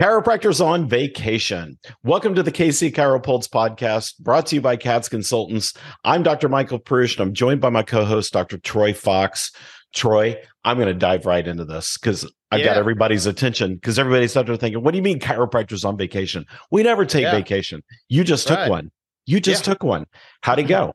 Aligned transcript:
Chiropractors 0.00 0.64
on 0.64 0.88
vacation. 0.88 1.78
Welcome 2.04 2.34
to 2.34 2.42
the 2.42 2.50
KC 2.50 2.90
Chiropulse 2.90 3.50
podcast, 3.50 4.18
brought 4.18 4.46
to 4.46 4.54
you 4.54 4.62
by 4.62 4.76
CATS 4.76 5.10
Consultants. 5.10 5.74
I'm 6.04 6.22
Dr. 6.22 6.48
Michael 6.48 6.78
Prush, 6.78 7.18
and 7.18 7.20
I'm 7.20 7.34
joined 7.34 7.60
by 7.60 7.68
my 7.68 7.82
co-host, 7.82 8.32
Dr. 8.32 8.56
Troy 8.56 8.94
Fox. 8.94 9.52
Troy, 9.94 10.38
I'm 10.64 10.78
going 10.78 10.88
to 10.88 10.94
dive 10.94 11.26
right 11.26 11.46
into 11.46 11.66
this 11.66 11.98
because 11.98 12.24
I've 12.50 12.60
yeah. 12.60 12.68
got 12.68 12.76
everybody's 12.78 13.26
attention 13.26 13.74
because 13.74 13.98
everybody's 13.98 14.34
out 14.38 14.46
there 14.46 14.56
thinking, 14.56 14.82
what 14.82 14.92
do 14.92 14.96
you 14.96 15.02
mean 15.02 15.20
chiropractors 15.20 15.84
on 15.84 15.98
vacation? 15.98 16.46
We 16.70 16.82
never 16.82 17.04
take 17.04 17.24
yeah. 17.24 17.32
vacation. 17.32 17.82
You 18.08 18.24
just 18.24 18.48
took 18.48 18.70
one. 18.70 18.90
You 19.26 19.38
just 19.38 19.66
yeah. 19.66 19.74
took 19.74 19.82
one. 19.82 20.06
How'd 20.40 20.60
it 20.60 20.62
mm-hmm. 20.62 20.68
go? 20.70 20.94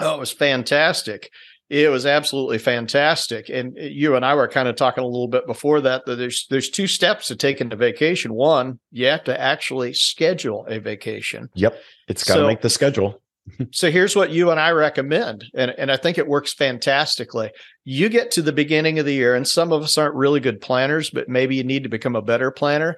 Oh, 0.00 0.16
it 0.16 0.20
was 0.20 0.30
fantastic. 0.30 1.30
It 1.70 1.90
was 1.90 2.04
absolutely 2.04 2.58
fantastic. 2.58 3.48
And 3.48 3.74
you 3.76 4.16
and 4.16 4.24
I 4.24 4.34
were 4.34 4.48
kind 4.48 4.68
of 4.68 4.76
talking 4.76 5.02
a 5.02 5.06
little 5.06 5.28
bit 5.28 5.46
before 5.46 5.80
that 5.80 6.04
that 6.04 6.16
there's 6.16 6.46
there's 6.50 6.68
two 6.68 6.86
steps 6.86 7.28
to 7.28 7.36
taking 7.36 7.72
a 7.72 7.76
vacation. 7.76 8.34
One, 8.34 8.78
you 8.92 9.06
have 9.06 9.24
to 9.24 9.40
actually 9.40 9.94
schedule 9.94 10.66
a 10.68 10.78
vacation. 10.78 11.48
Yep. 11.54 11.76
It's 12.08 12.22
got 12.22 12.34
to 12.34 12.40
so, 12.40 12.46
make 12.46 12.60
the 12.60 12.70
schedule. 12.70 13.22
so 13.72 13.90
here's 13.90 14.16
what 14.16 14.30
you 14.30 14.50
and 14.50 14.60
I 14.60 14.70
recommend, 14.70 15.44
and, 15.54 15.70
and 15.76 15.92
I 15.92 15.96
think 15.96 16.16
it 16.16 16.26
works 16.26 16.54
fantastically. 16.54 17.50
You 17.84 18.08
get 18.08 18.30
to 18.32 18.42
the 18.42 18.52
beginning 18.52 18.98
of 18.98 19.06
the 19.06 19.12
year, 19.12 19.34
and 19.34 19.46
some 19.46 19.72
of 19.72 19.82
us 19.82 19.98
aren't 19.98 20.14
really 20.14 20.40
good 20.40 20.60
planners, 20.60 21.10
but 21.10 21.28
maybe 21.28 21.56
you 21.56 21.64
need 21.64 21.82
to 21.82 21.90
become 21.90 22.16
a 22.16 22.22
better 22.22 22.50
planner 22.50 22.96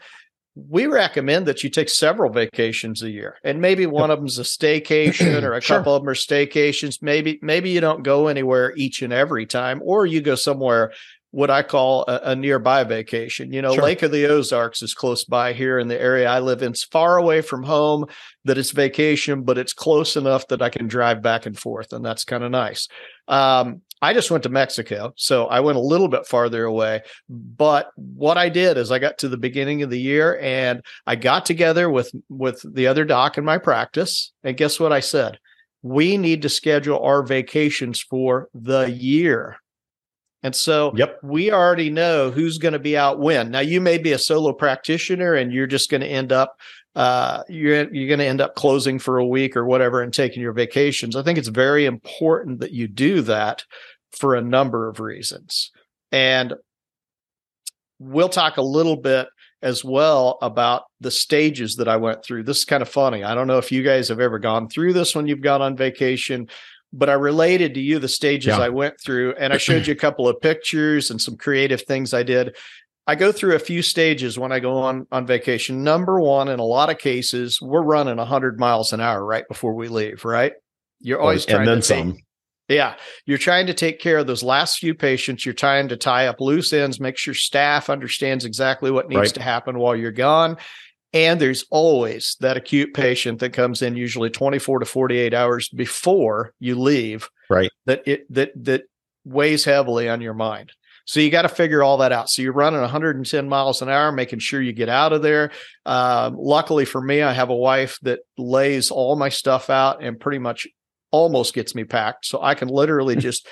we 0.56 0.86
recommend 0.86 1.44
that 1.46 1.62
you 1.62 1.68
take 1.68 1.90
several 1.90 2.32
vacations 2.32 3.02
a 3.02 3.10
year 3.10 3.36
and 3.44 3.60
maybe 3.60 3.84
one 3.84 4.10
of 4.10 4.18
them's 4.18 4.38
a 4.38 4.42
staycation 4.42 5.42
or 5.42 5.52
a 5.52 5.60
sure. 5.62 5.76
couple 5.76 5.94
of 5.94 6.02
them 6.02 6.08
are 6.08 6.14
staycations 6.14 7.02
maybe 7.02 7.38
maybe 7.42 7.68
you 7.68 7.80
don't 7.80 8.02
go 8.02 8.28
anywhere 8.28 8.72
each 8.76 9.02
and 9.02 9.12
every 9.12 9.44
time 9.44 9.82
or 9.84 10.06
you 10.06 10.22
go 10.22 10.34
somewhere 10.34 10.92
what 11.36 11.50
I 11.50 11.62
call 11.62 12.04
a, 12.08 12.30
a 12.30 12.36
nearby 12.36 12.84
vacation. 12.84 13.52
You 13.52 13.60
know, 13.60 13.74
sure. 13.74 13.82
Lake 13.82 14.02
of 14.02 14.10
the 14.10 14.24
Ozarks 14.26 14.80
is 14.80 14.94
close 14.94 15.24
by 15.24 15.52
here 15.52 15.78
in 15.78 15.86
the 15.86 16.00
area 16.00 16.26
I 16.26 16.38
live 16.38 16.62
in. 16.62 16.70
It's 16.70 16.84
far 16.84 17.18
away 17.18 17.42
from 17.42 17.62
home 17.62 18.06
that 18.46 18.56
it's 18.56 18.70
vacation, 18.70 19.42
but 19.42 19.58
it's 19.58 19.74
close 19.74 20.16
enough 20.16 20.48
that 20.48 20.62
I 20.62 20.70
can 20.70 20.86
drive 20.88 21.20
back 21.20 21.44
and 21.44 21.58
forth, 21.58 21.92
and 21.92 22.02
that's 22.02 22.24
kind 22.24 22.42
of 22.42 22.50
nice. 22.50 22.88
Um, 23.28 23.82
I 24.02 24.12
just 24.12 24.30
went 24.30 24.42
to 24.42 24.50
Mexico, 24.50 25.14
so 25.16 25.46
I 25.46 25.60
went 25.60 25.78
a 25.78 25.80
little 25.80 26.08
bit 26.08 26.26
farther 26.26 26.64
away. 26.64 27.02
But 27.28 27.90
what 27.96 28.36
I 28.36 28.48
did 28.48 28.76
is 28.76 28.90
I 28.90 28.98
got 28.98 29.18
to 29.18 29.28
the 29.28 29.38
beginning 29.38 29.82
of 29.82 29.90
the 29.90 30.00
year 30.00 30.38
and 30.40 30.82
I 31.06 31.16
got 31.16 31.46
together 31.46 31.88
with 31.88 32.12
with 32.28 32.62
the 32.74 32.86
other 32.86 33.04
doc 33.04 33.38
in 33.38 33.44
my 33.44 33.58
practice, 33.58 34.32
and 34.44 34.56
guess 34.56 34.78
what 34.78 34.92
I 34.92 35.00
said? 35.00 35.38
We 35.82 36.18
need 36.18 36.42
to 36.42 36.48
schedule 36.48 37.02
our 37.02 37.22
vacations 37.22 38.00
for 38.00 38.48
the 38.52 38.90
year. 38.90 39.56
And 40.42 40.54
so 40.54 40.92
yep. 40.94 41.18
we 41.22 41.50
already 41.50 41.90
know 41.90 42.30
who's 42.30 42.58
going 42.58 42.72
to 42.72 42.78
be 42.78 42.96
out 42.96 43.18
when. 43.18 43.50
Now 43.50 43.60
you 43.60 43.80
may 43.80 43.98
be 43.98 44.12
a 44.12 44.18
solo 44.18 44.52
practitioner 44.52 45.34
and 45.34 45.52
you're 45.52 45.66
just 45.66 45.90
going 45.90 46.02
to 46.02 46.06
end 46.06 46.30
up 46.30 46.56
uh, 46.96 47.42
you're 47.48 47.92
you're 47.94 48.08
going 48.08 48.18
to 48.18 48.26
end 48.26 48.40
up 48.40 48.54
closing 48.54 48.98
for 48.98 49.18
a 49.18 49.26
week 49.26 49.54
or 49.54 49.66
whatever 49.66 50.02
and 50.02 50.14
taking 50.14 50.42
your 50.42 50.54
vacations. 50.54 51.14
I 51.14 51.22
think 51.22 51.38
it's 51.38 51.48
very 51.48 51.84
important 51.84 52.60
that 52.60 52.72
you 52.72 52.88
do 52.88 53.20
that 53.22 53.64
for 54.12 54.34
a 54.34 54.40
number 54.40 54.88
of 54.88 54.98
reasons. 54.98 55.70
And 56.10 56.54
we'll 57.98 58.30
talk 58.30 58.56
a 58.56 58.62
little 58.62 58.96
bit 58.96 59.28
as 59.60 59.84
well 59.84 60.38
about 60.40 60.84
the 61.00 61.10
stages 61.10 61.76
that 61.76 61.88
I 61.88 61.96
went 61.96 62.24
through. 62.24 62.44
This 62.44 62.58
is 62.58 62.64
kind 62.64 62.82
of 62.82 62.88
funny. 62.88 63.24
I 63.24 63.34
don't 63.34 63.46
know 63.46 63.58
if 63.58 63.70
you 63.70 63.82
guys 63.82 64.08
have 64.08 64.20
ever 64.20 64.38
gone 64.38 64.68
through 64.68 64.94
this 64.94 65.14
when 65.14 65.26
you've 65.26 65.42
gone 65.42 65.60
on 65.60 65.76
vacation, 65.76 66.48
but 66.94 67.10
I 67.10 67.14
related 67.14 67.74
to 67.74 67.80
you 67.80 67.98
the 67.98 68.08
stages 68.08 68.56
yeah. 68.56 68.58
I 68.58 68.70
went 68.70 68.94
through 69.04 69.34
and 69.38 69.52
I 69.52 69.58
showed 69.58 69.86
you 69.86 69.92
a 69.92 69.96
couple 69.96 70.28
of 70.28 70.40
pictures 70.40 71.10
and 71.10 71.20
some 71.20 71.36
creative 71.36 71.82
things 71.82 72.14
I 72.14 72.22
did. 72.22 72.56
I 73.06 73.14
go 73.14 73.30
through 73.30 73.54
a 73.54 73.60
few 73.60 73.82
stages 73.82 74.38
when 74.38 74.52
I 74.52 74.60
go 74.60 74.78
on 74.78 75.06
on 75.12 75.26
vacation. 75.26 75.84
Number 75.84 76.20
one, 76.20 76.48
in 76.48 76.58
a 76.58 76.64
lot 76.64 76.90
of 76.90 76.98
cases, 76.98 77.60
we're 77.60 77.82
running 77.82 78.16
100 78.16 78.58
miles 78.58 78.92
an 78.92 79.00
hour 79.00 79.24
right 79.24 79.46
before 79.48 79.74
we 79.74 79.88
leave. 79.88 80.24
Right? 80.24 80.52
You're 81.00 81.20
always 81.20 81.46
trying 81.46 81.60
and 81.60 81.68
then 81.68 81.76
to 81.76 81.82
some. 81.82 82.12
Take, 82.12 82.24
yeah, 82.68 82.96
you're 83.26 83.38
trying 83.38 83.68
to 83.68 83.74
take 83.74 84.00
care 84.00 84.18
of 84.18 84.26
those 84.26 84.42
last 84.42 84.78
few 84.78 84.94
patients. 84.94 85.46
You're 85.46 85.54
trying 85.54 85.88
to 85.88 85.96
tie 85.96 86.26
up 86.26 86.40
loose 86.40 86.72
ends, 86.72 86.98
make 86.98 87.16
sure 87.16 87.34
staff 87.34 87.88
understands 87.88 88.44
exactly 88.44 88.90
what 88.90 89.08
needs 89.08 89.18
right. 89.18 89.34
to 89.34 89.42
happen 89.42 89.78
while 89.78 89.94
you're 89.94 90.10
gone. 90.10 90.56
And 91.12 91.40
there's 91.40 91.64
always 91.70 92.36
that 92.40 92.56
acute 92.56 92.92
patient 92.92 93.38
that 93.38 93.52
comes 93.52 93.82
in 93.82 93.96
usually 93.96 94.30
24 94.30 94.80
to 94.80 94.84
48 94.84 95.32
hours 95.32 95.68
before 95.68 96.52
you 96.58 96.78
leave. 96.78 97.30
Right. 97.48 97.70
That 97.86 98.02
it 98.06 98.32
that 98.34 98.50
that 98.64 98.82
weighs 99.24 99.64
heavily 99.64 100.08
on 100.08 100.20
your 100.20 100.34
mind. 100.34 100.72
So 101.06 101.20
you 101.20 101.30
got 101.30 101.42
to 101.42 101.48
figure 101.48 101.82
all 101.82 101.98
that 101.98 102.12
out. 102.12 102.28
So 102.28 102.42
you're 102.42 102.52
running 102.52 102.80
110 102.80 103.48
miles 103.48 103.80
an 103.80 103.88
hour, 103.88 104.12
making 104.12 104.40
sure 104.40 104.60
you 104.60 104.72
get 104.72 104.88
out 104.88 105.12
of 105.12 105.22
there. 105.22 105.52
Uh, 105.86 106.30
luckily 106.34 106.84
for 106.84 107.00
me, 107.00 107.22
I 107.22 107.32
have 107.32 107.48
a 107.48 107.56
wife 107.56 107.98
that 108.02 108.20
lays 108.36 108.90
all 108.90 109.16
my 109.16 109.28
stuff 109.28 109.70
out 109.70 110.02
and 110.02 110.18
pretty 110.18 110.38
much 110.38 110.66
almost 111.12 111.54
gets 111.54 111.74
me 111.74 111.84
packed. 111.84 112.26
So 112.26 112.42
I 112.42 112.54
can 112.54 112.68
literally 112.68 113.16
just 113.16 113.46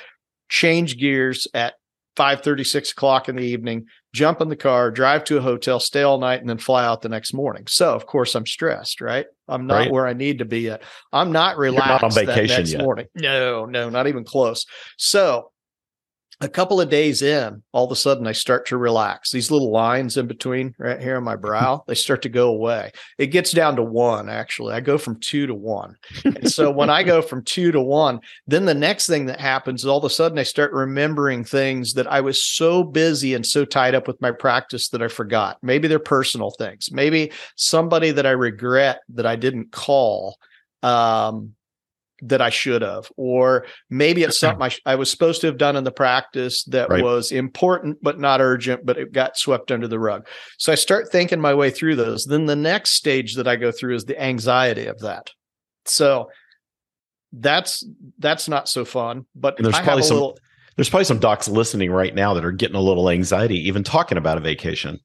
change 0.49 0.99
gears 0.99 1.47
at 1.55 1.75
5 2.17 2.43
36 2.43 2.93
o'clock 2.93 3.29
in 3.29 3.37
the 3.37 3.43
evening, 3.43 3.87
jump 4.13 4.41
in 4.41 4.49
the 4.49 4.57
car, 4.57 4.91
drive 4.91 5.25
to 5.25 5.39
a 5.39 5.41
hotel, 5.41 5.81
stay 5.81 6.03
all 6.03 6.19
night, 6.19 6.41
and 6.41 6.49
then 6.49 6.59
fly 6.59 6.85
out 6.85 7.03
the 7.03 7.09
next 7.09 7.35
morning. 7.35 7.67
So 7.69 7.95
of 7.95 8.07
course 8.07 8.35
I'm 8.35 8.47
stressed, 8.47 9.01
right? 9.01 9.27
I'm 9.49 9.67
not 9.67 9.75
right. 9.75 9.91
where 9.91 10.07
I 10.07 10.13
need 10.13 10.39
to 10.39 10.45
be 10.45 10.61
yet. 10.61 10.83
I'm 11.13 11.33
not 11.33 11.57
relaxed 11.57 11.89
You're 11.89 11.95
not 11.95 12.05
on 12.05 12.13
vacation 12.13 12.57
next 12.59 12.73
yet. 12.73 12.83
morning. 12.83 13.07
No, 13.15 13.65
no, 13.65 13.91
not 13.91 14.07
even 14.07 14.25
close. 14.25 14.65
So 14.97 15.51
a 16.41 16.49
couple 16.49 16.81
of 16.81 16.89
days 16.89 17.23
in, 17.23 17.63
all 17.73 17.85
of 17.85 17.93
a 17.93 17.97
sudden 17.97 18.27
I 18.27 18.33
start 18.33 18.67
to 18.67 18.77
relax. 18.77 19.31
These 19.31 19.51
little 19.51 19.71
lines 19.71 20.17
in 20.17 20.27
between 20.27 20.75
right 20.79 21.01
here 21.01 21.17
on 21.17 21.25
my 21.25 21.37
brow, 21.45 21.85
they 21.87 21.95
start 21.95 22.23
to 22.23 22.29
go 22.29 22.49
away. 22.49 22.93
It 23.19 23.29
gets 23.29 23.53
down 23.53 23.77
to 23.77 23.83
one, 23.83 24.29
actually. 24.29 24.75
I 24.75 24.81
go 24.81 24.99
from 24.99 25.21
two 25.21 25.47
to 25.47 25.55
one. 25.55 25.97
And 26.25 26.51
so 26.51 26.71
when 26.71 26.91
I 26.91 27.03
go 27.03 27.23
from 27.23 27.45
two 27.45 27.73
to 27.73 27.81
one, 27.81 28.21
then 28.47 28.65
the 28.65 28.75
next 28.75 29.07
thing 29.07 29.27
that 29.27 29.41
happens 29.41 29.83
is 29.83 29.87
all 29.87 29.99
of 29.99 30.05
a 30.05 30.11
sudden 30.11 30.39
I 30.39 30.43
start 30.43 30.73
remembering 30.73 31.45
things 31.45 31.95
that 31.95 32.07
I 32.07 32.21
was 32.21 32.45
so 32.45 32.83
busy 32.83 33.35
and 33.35 33.47
so 33.47 33.65
tied 33.65 33.95
up 33.95 34.09
with 34.09 34.21
my 34.21 34.33
practice 34.33 34.89
that 34.91 35.03
I 35.03 35.09
forgot. 35.09 35.59
Maybe 35.63 35.89
they're 35.89 35.99
personal 35.99 36.51
things. 36.51 36.91
Maybe 36.91 37.33
somebody 37.57 38.11
that 38.11 38.27
I 38.27 38.31
regret 38.31 39.01
that 39.11 39.27
I 39.27 39.37
didn't 39.37 39.73
call. 39.73 40.39
Um, 40.83 41.55
that 42.25 42.41
I 42.41 42.51
should 42.51 42.83
have, 42.83 43.11
or 43.17 43.67
maybe 43.91 44.23
it's 44.23 44.39
something 44.39 44.63
I, 44.63 44.69
sh- 44.69 44.81
I, 44.87 44.95
was 44.95 45.11
supposed 45.11 45.41
to 45.43 45.47
have 45.47 45.59
done 45.59 45.77
in 45.77 45.85
the 45.85 45.93
practice 45.93 46.65
that 46.65 46.89
right. 46.89 47.03
was 47.03 47.33
important 47.33 47.99
but 48.03 48.19
not 48.19 48.41
urgent, 48.41 48.85
but 48.85 48.99
it 48.99 49.13
got 49.13 49.37
swept 49.37 49.71
under 49.71 49.87
the 49.87 49.99
rug. 49.99 50.27
So 50.59 50.73
I 50.73 50.75
start 50.75 51.11
thinking 51.11 51.41
my 51.41 51.55
way 51.55 51.71
through 51.71 51.97
those. 51.97 52.25
Then 52.25 52.47
the 52.47 52.57
next 52.57 52.91
stage 52.91 53.35
that 53.35 53.47
I 53.47 53.57
go 53.57 53.71
through 53.71 53.97
is 53.97 54.05
the 54.05 54.21
anxiety 54.21 54.87
of 54.87 54.99
that. 55.01 55.31
So 55.85 56.31
that's 57.33 57.85
that's 58.19 58.49
not 58.49 58.69
so 58.69 58.85
fun. 58.85 59.27
But 59.35 59.59
and 59.59 59.67
there's 59.67 59.75
I 59.75 59.83
probably 59.83 60.03
some 60.03 60.17
little, 60.17 60.39
there's 60.77 60.89
probably 60.89 61.05
some 61.05 61.19
docs 61.19 61.49
listening 61.49 61.91
right 61.91 62.15
now 62.15 62.35
that 62.35 62.45
are 62.45 62.53
getting 62.53 62.77
a 62.77 62.81
little 62.81 63.11
anxiety 63.11 63.69
even 63.69 63.85
talking 63.85 64.19
about 64.19 64.39
a 64.39 64.41
vacation. 64.41 64.99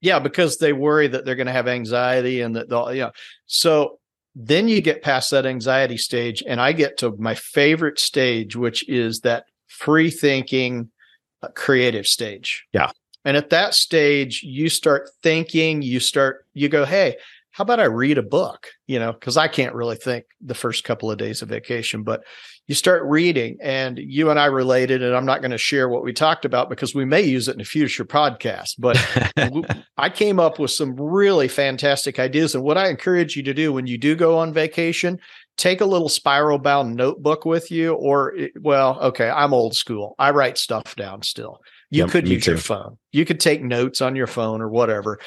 Yeah, 0.00 0.18
because 0.18 0.58
they 0.58 0.72
worry 0.72 1.06
that 1.06 1.24
they're 1.24 1.36
going 1.36 1.46
to 1.46 1.52
have 1.52 1.68
anxiety 1.68 2.40
and 2.40 2.56
that 2.56 2.68
they'll, 2.68 2.92
yeah. 2.92 3.10
So 3.46 4.00
then 4.34 4.68
you 4.68 4.80
get 4.80 5.02
past 5.02 5.30
that 5.30 5.46
anxiety 5.46 5.98
stage, 5.98 6.42
and 6.46 6.60
I 6.60 6.72
get 6.72 6.98
to 6.98 7.14
my 7.18 7.34
favorite 7.34 7.98
stage, 7.98 8.56
which 8.56 8.88
is 8.88 9.20
that 9.20 9.44
free 9.68 10.10
thinking, 10.10 10.90
uh, 11.42 11.48
creative 11.48 12.06
stage. 12.06 12.64
Yeah. 12.72 12.90
And 13.24 13.36
at 13.36 13.50
that 13.50 13.74
stage, 13.74 14.42
you 14.42 14.68
start 14.68 15.10
thinking, 15.22 15.82
you 15.82 16.00
start, 16.00 16.46
you 16.54 16.68
go, 16.68 16.84
hey, 16.84 17.16
how 17.52 17.62
about 17.62 17.80
I 17.80 17.84
read 17.84 18.18
a 18.18 18.22
book? 18.22 18.68
You 18.86 18.98
know, 18.98 19.12
because 19.12 19.36
I 19.36 19.46
can't 19.46 19.74
really 19.74 19.96
think 19.96 20.24
the 20.40 20.54
first 20.54 20.84
couple 20.84 21.10
of 21.10 21.18
days 21.18 21.42
of 21.42 21.48
vacation, 21.48 22.02
but 22.02 22.22
you 22.66 22.74
start 22.74 23.02
reading 23.04 23.58
and 23.60 23.98
you 23.98 24.30
and 24.30 24.40
I 24.40 24.46
related, 24.46 25.02
and 25.02 25.14
I'm 25.14 25.26
not 25.26 25.42
going 25.42 25.50
to 25.50 25.58
share 25.58 25.88
what 25.88 26.02
we 26.02 26.12
talked 26.12 26.44
about 26.44 26.70
because 26.70 26.94
we 26.94 27.04
may 27.04 27.20
use 27.20 27.48
it 27.48 27.54
in 27.54 27.60
a 27.60 27.64
future 27.64 28.04
podcast. 28.04 28.76
But 28.78 28.96
I 29.98 30.08
came 30.08 30.40
up 30.40 30.58
with 30.58 30.70
some 30.70 30.96
really 30.96 31.48
fantastic 31.48 32.18
ideas. 32.18 32.54
And 32.54 32.64
what 32.64 32.78
I 32.78 32.88
encourage 32.88 33.36
you 33.36 33.42
to 33.42 33.54
do 33.54 33.72
when 33.72 33.86
you 33.86 33.98
do 33.98 34.14
go 34.14 34.38
on 34.38 34.54
vacation, 34.54 35.18
take 35.58 35.80
a 35.80 35.86
little 35.86 36.08
spiral 36.08 36.58
bound 36.58 36.94
notebook 36.94 37.44
with 37.44 37.70
you, 37.70 37.94
or, 37.94 38.34
eh, 38.38 38.48
well, 38.60 38.98
okay, 39.00 39.28
I'm 39.28 39.52
old 39.52 39.76
school. 39.76 40.14
I 40.18 40.30
write 40.30 40.56
stuff 40.56 40.96
down 40.96 41.22
still. 41.22 41.60
You 41.90 42.04
yep, 42.04 42.10
could 42.10 42.26
use 42.26 42.44
too. 42.44 42.52
your 42.52 42.60
phone. 42.60 42.96
You 43.10 43.26
could 43.26 43.40
take 43.40 43.62
notes 43.62 44.00
on 44.00 44.16
your 44.16 44.26
phone 44.26 44.62
or 44.62 44.70
whatever. 44.70 45.18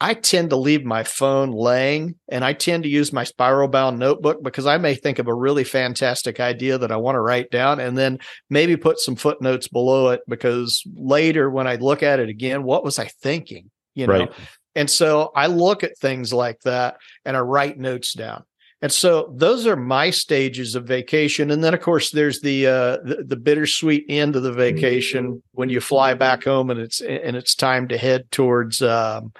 I 0.00 0.14
tend 0.14 0.50
to 0.50 0.56
leave 0.56 0.84
my 0.84 1.04
phone 1.04 1.50
laying 1.50 2.14
and 2.28 2.42
I 2.42 2.54
tend 2.54 2.84
to 2.84 2.88
use 2.88 3.12
my 3.12 3.24
spiral 3.24 3.68
bound 3.68 3.98
notebook 3.98 4.42
because 4.42 4.66
I 4.66 4.78
may 4.78 4.94
think 4.94 5.18
of 5.18 5.28
a 5.28 5.34
really 5.34 5.62
fantastic 5.62 6.40
idea 6.40 6.78
that 6.78 6.90
I 6.90 6.96
want 6.96 7.16
to 7.16 7.20
write 7.20 7.50
down 7.50 7.80
and 7.80 7.98
then 7.98 8.18
maybe 8.48 8.78
put 8.78 8.98
some 8.98 9.14
footnotes 9.14 9.68
below 9.68 10.08
it 10.08 10.22
because 10.26 10.82
later 10.94 11.50
when 11.50 11.66
I 11.66 11.76
look 11.76 12.02
at 12.02 12.18
it 12.18 12.30
again, 12.30 12.62
what 12.62 12.82
was 12.82 12.98
I 12.98 13.06
thinking? 13.22 13.70
You 13.94 14.06
know? 14.06 14.20
Right. 14.20 14.32
And 14.74 14.88
so 14.88 15.32
I 15.36 15.48
look 15.48 15.84
at 15.84 15.98
things 15.98 16.32
like 16.32 16.60
that 16.60 16.96
and 17.26 17.36
I 17.36 17.40
write 17.40 17.78
notes 17.78 18.14
down. 18.14 18.44
And 18.82 18.90
so 18.90 19.34
those 19.36 19.66
are 19.66 19.76
my 19.76 20.08
stages 20.08 20.74
of 20.74 20.86
vacation. 20.86 21.50
And 21.50 21.62
then 21.62 21.74
of 21.74 21.82
course 21.82 22.10
there's 22.10 22.40
the 22.40 22.66
uh 22.66 22.96
the, 23.04 23.24
the 23.26 23.36
bittersweet 23.36 24.06
end 24.08 24.34
of 24.34 24.44
the 24.44 24.52
vacation 24.52 25.42
when 25.52 25.68
you 25.68 25.80
fly 25.80 26.14
back 26.14 26.44
home 26.44 26.70
and 26.70 26.80
it's 26.80 27.02
and 27.02 27.36
it's 27.36 27.54
time 27.54 27.88
to 27.88 27.98
head 27.98 28.30
towards 28.30 28.80
um 28.80 29.32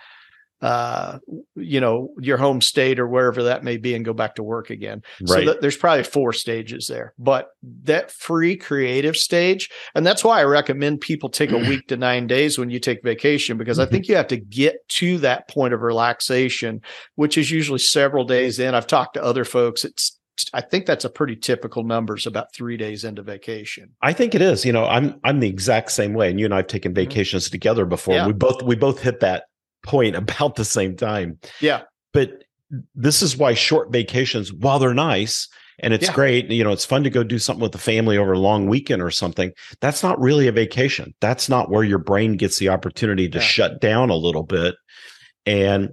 uh, 0.62 1.18
you 1.56 1.80
know, 1.80 2.10
your 2.18 2.36
home 2.36 2.60
state 2.60 2.98
or 2.98 3.06
wherever 3.08 3.44
that 3.44 3.64
may 3.64 3.76
be 3.76 3.94
and 3.94 4.04
go 4.04 4.12
back 4.12 4.34
to 4.34 4.42
work 4.42 4.70
again. 4.70 5.02
Right. 5.22 5.46
So 5.46 5.54
there's 5.60 5.76
probably 5.76 6.04
four 6.04 6.32
stages 6.32 6.86
there, 6.86 7.14
but 7.18 7.50
that 7.84 8.10
free 8.10 8.56
creative 8.56 9.16
stage, 9.16 9.70
and 9.94 10.06
that's 10.06 10.22
why 10.22 10.40
I 10.40 10.44
recommend 10.44 11.00
people 11.00 11.28
take 11.28 11.50
a 11.52 11.58
week 11.68 11.88
to 11.88 11.96
nine 11.96 12.26
days 12.26 12.58
when 12.58 12.70
you 12.70 12.78
take 12.78 13.02
vacation, 13.02 13.56
because 13.56 13.78
I 13.78 13.84
Mm-hmm. 13.84 13.92
think 13.92 14.08
you 14.08 14.16
have 14.16 14.28
to 14.28 14.36
get 14.36 14.86
to 14.88 15.18
that 15.18 15.48
point 15.48 15.72
of 15.74 15.80
relaxation, 15.82 16.82
which 17.14 17.38
is 17.38 17.50
usually 17.50 17.78
several 17.78 18.24
days 18.24 18.58
in. 18.58 18.74
I've 18.74 18.86
talked 18.86 19.14
to 19.14 19.24
other 19.24 19.44
folks. 19.44 19.84
It's 19.84 20.18
I 20.54 20.62
think 20.62 20.86
that's 20.86 21.04
a 21.04 21.10
pretty 21.10 21.36
typical 21.36 21.84
numbers 21.84 22.26
about 22.26 22.54
three 22.54 22.78
days 22.78 23.04
into 23.04 23.22
vacation. 23.22 23.90
I 24.00 24.14
think 24.14 24.34
it 24.34 24.40
is. 24.40 24.64
You 24.64 24.72
know, 24.72 24.86
I'm 24.86 25.20
I'm 25.22 25.40
the 25.40 25.48
exact 25.48 25.90
same 25.90 26.14
way. 26.14 26.30
And 26.30 26.38
you 26.40 26.46
and 26.46 26.54
I've 26.54 26.66
taken 26.66 26.94
vacations 26.94 27.50
together 27.50 27.84
before. 27.84 28.14
Yeah. 28.14 28.26
We 28.26 28.32
both 28.32 28.62
we 28.62 28.74
both 28.74 29.00
hit 29.02 29.20
that 29.20 29.44
point 29.82 30.16
about 30.16 30.56
the 30.56 30.64
same 30.64 30.96
time. 30.96 31.38
Yeah. 31.60 31.82
But 32.12 32.44
this 32.94 33.22
is 33.22 33.36
why 33.36 33.54
short 33.54 33.90
vacations, 33.92 34.52
while 34.52 34.78
they're 34.78 34.94
nice 34.94 35.48
and 35.82 35.94
it's 35.94 36.06
Yeah. 36.08 36.14
great, 36.14 36.50
you 36.50 36.62
know, 36.62 36.72
it's 36.72 36.84
fun 36.84 37.02
to 37.04 37.10
go 37.10 37.22
do 37.24 37.38
something 37.38 37.62
with 37.62 37.72
the 37.72 37.78
family 37.78 38.16
over 38.18 38.32
a 38.32 38.38
long 38.38 38.66
weekend 38.66 39.02
or 39.02 39.10
something. 39.10 39.52
That's 39.80 40.02
not 40.02 40.20
really 40.20 40.46
a 40.46 40.52
vacation. 40.52 41.14
That's 41.20 41.48
not 41.48 41.70
where 41.70 41.82
your 41.84 41.98
brain 41.98 42.36
gets 42.36 42.58
the 42.58 42.68
opportunity 42.68 43.28
to 43.30 43.38
Yeah. 43.38 43.44
shut 43.44 43.80
down 43.80 44.10
a 44.10 44.16
little 44.16 44.42
bit 44.44 44.74
and 45.46 45.88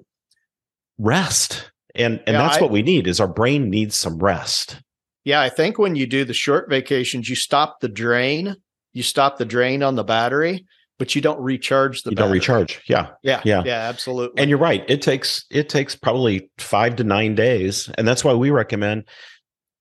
rest. 0.98 1.72
And 1.96 2.20
and 2.28 2.36
Yeah, 2.36 2.44
that's 2.44 2.58
I- 2.58 2.62
what 2.62 2.72
we 2.72 2.82
need 2.82 3.08
is 3.08 3.20
our 3.20 3.28
brain 3.28 3.70
needs 3.70 3.96
some 3.96 4.18
rest. 4.20 4.80
Yeah, 5.24 5.42
I 5.42 5.50
think 5.50 5.78
when 5.78 5.96
you 5.96 6.08
do 6.08 6.24
the 6.26 6.34
short 6.34 6.70
vacations, 6.70 7.28
you 7.28 7.36
stop 7.36 7.80
the 7.82 7.90
drain, 7.90 8.56
you 8.94 9.04
stop 9.04 9.38
the 9.38 9.46
drain 9.46 9.84
on 9.84 9.96
the 9.96 10.04
battery, 10.04 10.66
but 11.00 11.16
you 11.16 11.22
don't 11.22 11.40
recharge 11.40 12.04
the 12.04 12.12
you 12.12 12.16
don't 12.16 12.32
recharge. 12.32 12.82
Yeah. 12.88 13.10
Yeah, 13.22 13.42
Yeah. 13.46 13.64
yeah, 13.66 13.90
absolutely. 13.90 14.42
And 14.42 14.50
you're 14.50 14.60
right. 14.60 14.84
It 14.88 15.02
takes 15.02 15.46
it 15.52 15.70
takes 15.70 15.96
probably 15.96 16.50
five 16.58 16.96
to 16.98 17.04
nine 17.04 17.36
days, 17.36 17.90
and 17.98 18.08
that's 18.08 18.24
why 18.24 18.34
we 18.34 18.50
recommend 18.50 19.06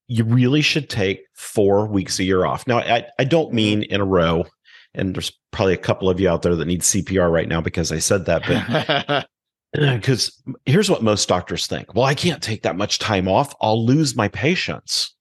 you 0.07 0.23
really 0.23 0.61
should 0.61 0.89
take 0.89 1.25
four 1.33 1.85
weeks 1.85 2.17
a 2.19 2.23
year 2.23 2.45
off. 2.45 2.65
Now, 2.65 2.79
I, 2.79 3.05
I 3.19 3.23
don't 3.25 3.47
mm-hmm. 3.47 3.55
mean 3.55 3.83
in 3.83 3.99
a 3.99 4.05
row, 4.05 4.45
and 4.93 5.13
there's 5.13 5.31
probably 5.51 5.73
a 5.73 5.77
couple 5.77 6.09
of 6.09 6.19
you 6.19 6.29
out 6.29 6.43
there 6.43 6.55
that 6.55 6.65
need 6.65 6.81
CPR 6.81 7.31
right 7.31 7.47
now 7.47 7.61
because 7.61 7.91
I 7.91 7.99
said 7.99 8.25
that, 8.25 8.43
but 8.47 9.27
because 9.73 10.41
here's 10.65 10.89
what 10.89 11.03
most 11.03 11.27
doctors 11.27 11.67
think: 11.67 11.93
Well, 11.93 12.05
I 12.05 12.15
can't 12.15 12.41
take 12.41 12.63
that 12.63 12.77
much 12.77 12.99
time 12.99 13.27
off; 13.27 13.53
I'll 13.61 13.85
lose 13.85 14.15
my 14.15 14.27
patients. 14.29 15.13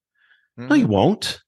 No, 0.56 0.74
you 0.74 0.84
mm-hmm. 0.84 0.92
won't. 0.92 1.42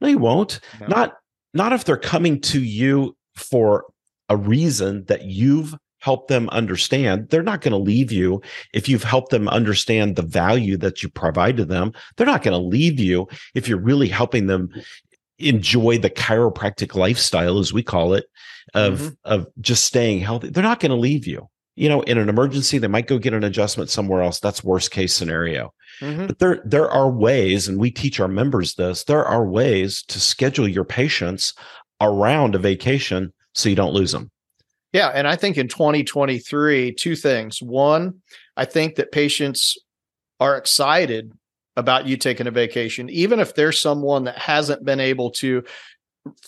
No, 0.00 0.08
you 0.08 0.18
won't. 0.18 0.60
No. 0.80 0.86
Not 0.88 1.14
not 1.54 1.72
if 1.72 1.84
they're 1.84 1.96
coming 1.96 2.40
to 2.42 2.62
you 2.62 3.16
for 3.36 3.84
a 4.28 4.36
reason 4.36 5.04
that 5.04 5.24
you've 5.24 5.74
helped 5.98 6.28
them 6.28 6.48
understand. 6.50 7.28
They're 7.30 7.42
not 7.42 7.60
going 7.60 7.72
to 7.72 7.78
leave 7.78 8.10
you 8.10 8.42
if 8.74 8.88
you've 8.88 9.04
helped 9.04 9.30
them 9.30 9.48
understand 9.48 10.16
the 10.16 10.22
value 10.22 10.76
that 10.78 11.02
you 11.02 11.08
provide 11.08 11.56
to 11.58 11.64
them. 11.64 11.92
They're 12.16 12.26
not 12.26 12.42
going 12.42 12.60
to 12.60 12.66
leave 12.66 12.98
you 12.98 13.28
if 13.54 13.68
you're 13.68 13.78
really 13.80 14.08
helping 14.08 14.48
them 14.48 14.68
enjoy 15.38 15.98
the 15.98 16.10
chiropractic 16.10 16.94
lifestyle, 16.94 17.58
as 17.58 17.72
we 17.72 17.82
call 17.82 18.14
it, 18.14 18.24
of 18.74 19.00
Mhm. 19.00 19.16
of 19.24 19.46
just 19.60 19.84
staying 19.84 20.20
healthy. 20.20 20.50
They're 20.50 20.62
not 20.62 20.80
going 20.80 20.90
to 20.90 20.96
leave 20.96 21.26
you. 21.26 21.48
You 21.76 21.88
know, 21.88 22.02
in 22.02 22.18
an 22.18 22.28
emergency, 22.28 22.78
they 22.78 22.88
might 22.88 23.06
go 23.06 23.18
get 23.18 23.32
an 23.32 23.44
adjustment 23.44 23.88
somewhere 23.88 24.22
else. 24.22 24.40
That's 24.40 24.62
worst 24.62 24.90
case 24.90 25.14
scenario. 25.14 25.72
Mhm. 26.00 26.26
But 26.26 26.38
there 26.38 26.62
there 26.64 26.90
are 26.90 27.10
ways, 27.10 27.68
and 27.68 27.78
we 27.78 27.90
teach 27.90 28.20
our 28.20 28.28
members 28.28 28.74
this. 28.74 29.04
There 29.04 29.24
are 29.24 29.46
ways 29.46 30.02
to 30.08 30.20
schedule 30.20 30.68
your 30.68 30.84
patients 30.84 31.54
around 32.00 32.54
a 32.54 32.58
vacation 32.58 33.32
so 33.54 33.68
you 33.68 33.76
don't 33.76 33.94
lose 33.94 34.12
them. 34.12 34.30
Yeah, 34.92 35.08
and 35.08 35.26
I 35.26 35.36
think 35.36 35.56
in 35.56 35.68
2023, 35.68 36.92
two 36.92 37.16
things. 37.16 37.62
One, 37.62 38.20
I 38.56 38.64
think 38.66 38.96
that 38.96 39.10
patients 39.12 39.78
are 40.38 40.56
excited 40.56 41.32
about 41.76 42.06
you 42.06 42.18
taking 42.18 42.46
a 42.46 42.50
vacation, 42.50 43.08
even 43.08 43.40
if 43.40 43.54
there's 43.54 43.80
someone 43.80 44.24
that 44.24 44.36
hasn't 44.36 44.84
been 44.84 45.00
able 45.00 45.30
to 45.30 45.64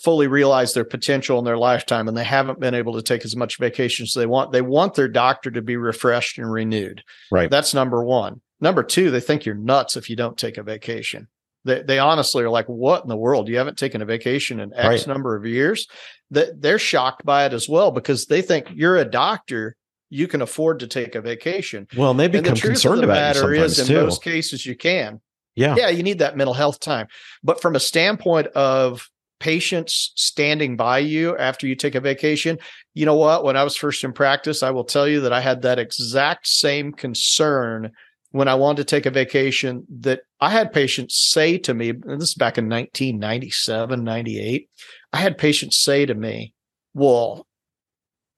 fully 0.01 0.27
realize 0.27 0.73
their 0.73 0.85
potential 0.85 1.39
in 1.39 1.45
their 1.45 1.57
lifetime 1.57 2.07
and 2.07 2.15
they 2.15 2.23
haven't 2.23 2.59
been 2.59 2.75
able 2.75 2.93
to 2.93 3.01
take 3.01 3.25
as 3.25 3.35
much 3.35 3.57
vacation 3.57 4.03
as 4.03 4.13
they 4.13 4.25
want. 4.25 4.51
They 4.51 4.61
want 4.61 4.93
their 4.93 5.07
doctor 5.09 5.51
to 5.51 5.61
be 5.61 5.75
refreshed 5.75 6.37
and 6.37 6.49
renewed. 6.49 7.03
Right. 7.31 7.49
That's 7.49 7.73
number 7.73 8.03
one. 8.05 8.41
Number 8.61 8.83
two, 8.83 9.11
they 9.11 9.19
think 9.19 9.45
you're 9.45 9.55
nuts 9.55 9.97
if 9.97 10.09
you 10.09 10.15
don't 10.15 10.37
take 10.37 10.57
a 10.57 10.63
vacation. 10.63 11.27
They, 11.65 11.81
they 11.81 11.99
honestly 11.99 12.43
are 12.43 12.49
like, 12.49 12.67
what 12.67 13.03
in 13.03 13.09
the 13.09 13.17
world? 13.17 13.49
You 13.49 13.57
haven't 13.57 13.77
taken 13.77 14.01
a 14.01 14.05
vacation 14.05 14.59
in 14.59 14.71
X 14.73 14.85
Right. 14.87 15.07
number 15.07 15.35
of 15.35 15.45
years. 15.45 15.87
That 16.31 16.61
they're 16.61 16.79
shocked 16.79 17.23
by 17.25 17.45
it 17.45 17.53
as 17.53 17.69
well 17.69 17.91
because 17.91 18.25
they 18.25 18.41
think 18.41 18.67
you're 18.73 18.97
a 18.97 19.05
doctor. 19.05 19.75
You 20.09 20.27
can 20.27 20.41
afford 20.41 20.79
to 20.79 20.87
take 20.87 21.15
a 21.15 21.21
vacation. 21.21 21.87
Well, 21.97 22.11
and 22.11 22.19
they 22.19 22.25
And 22.25 22.33
the 22.33 22.41
become 22.41 22.55
truth 22.55 22.63
of 22.63 22.73
concerned 22.81 22.99
the 23.01 23.03
about 23.05 23.15
you 23.15 23.19
matter 23.21 23.39
sometimes 23.39 23.71
is, 23.71 23.79
in 23.89 23.95
too. 23.95 24.03
most 24.03 24.23
cases, 24.23 24.65
you 24.65 24.75
can. 24.75 25.19
yeah. 25.55 25.75
Yeah, 25.77 25.89
you 25.89 26.03
need 26.03 26.19
that 26.19 26.37
mental 26.37 26.53
health 26.53 26.79
time. 26.79 27.07
But 27.43 27.61
from 27.61 27.75
a 27.75 27.79
standpoint 27.79 28.47
of 28.47 29.09
patients 29.39 30.13
standing 30.15 30.77
by 30.77 30.99
you 30.99 31.37
after 31.37 31.67
you 31.67 31.75
take 31.75 31.95
a 31.95 31.99
vacation, 31.99 32.57
you 32.93 33.05
know 33.05 33.15
what? 33.15 33.43
When 33.43 33.57
I 33.57 33.63
was 33.63 33.75
first 33.75 34.03
in 34.03 34.13
practice, 34.13 34.63
I 34.63 34.71
will 34.71 34.85
tell 34.85 35.07
you 35.07 35.21
that 35.21 35.33
I 35.33 35.41
had 35.41 35.61
that 35.63 35.79
exact 35.79 36.47
same 36.47 36.93
concern 36.93 37.91
when 38.35 38.49
I 38.49 38.55
wanted 38.55 38.85
to 38.85 38.95
take 38.95 39.05
a 39.05 39.11
vacation 39.11 39.85
that 40.01 40.23
I 40.41 40.49
had 40.49 40.73
patients 40.73 41.15
say 41.31 41.57
to 41.59 41.73
me, 41.73 41.91
and 41.91 42.19
this 42.19 42.31
is 42.31 42.35
back 42.35 42.57
in 42.57 42.67
1997, 42.67 44.03
98. 44.03 44.69
I 45.13 45.17
had 45.17 45.37
patients 45.37 45.77
say 45.77 46.05
to 46.05 46.13
me, 46.13 46.53
Well, 46.93 47.47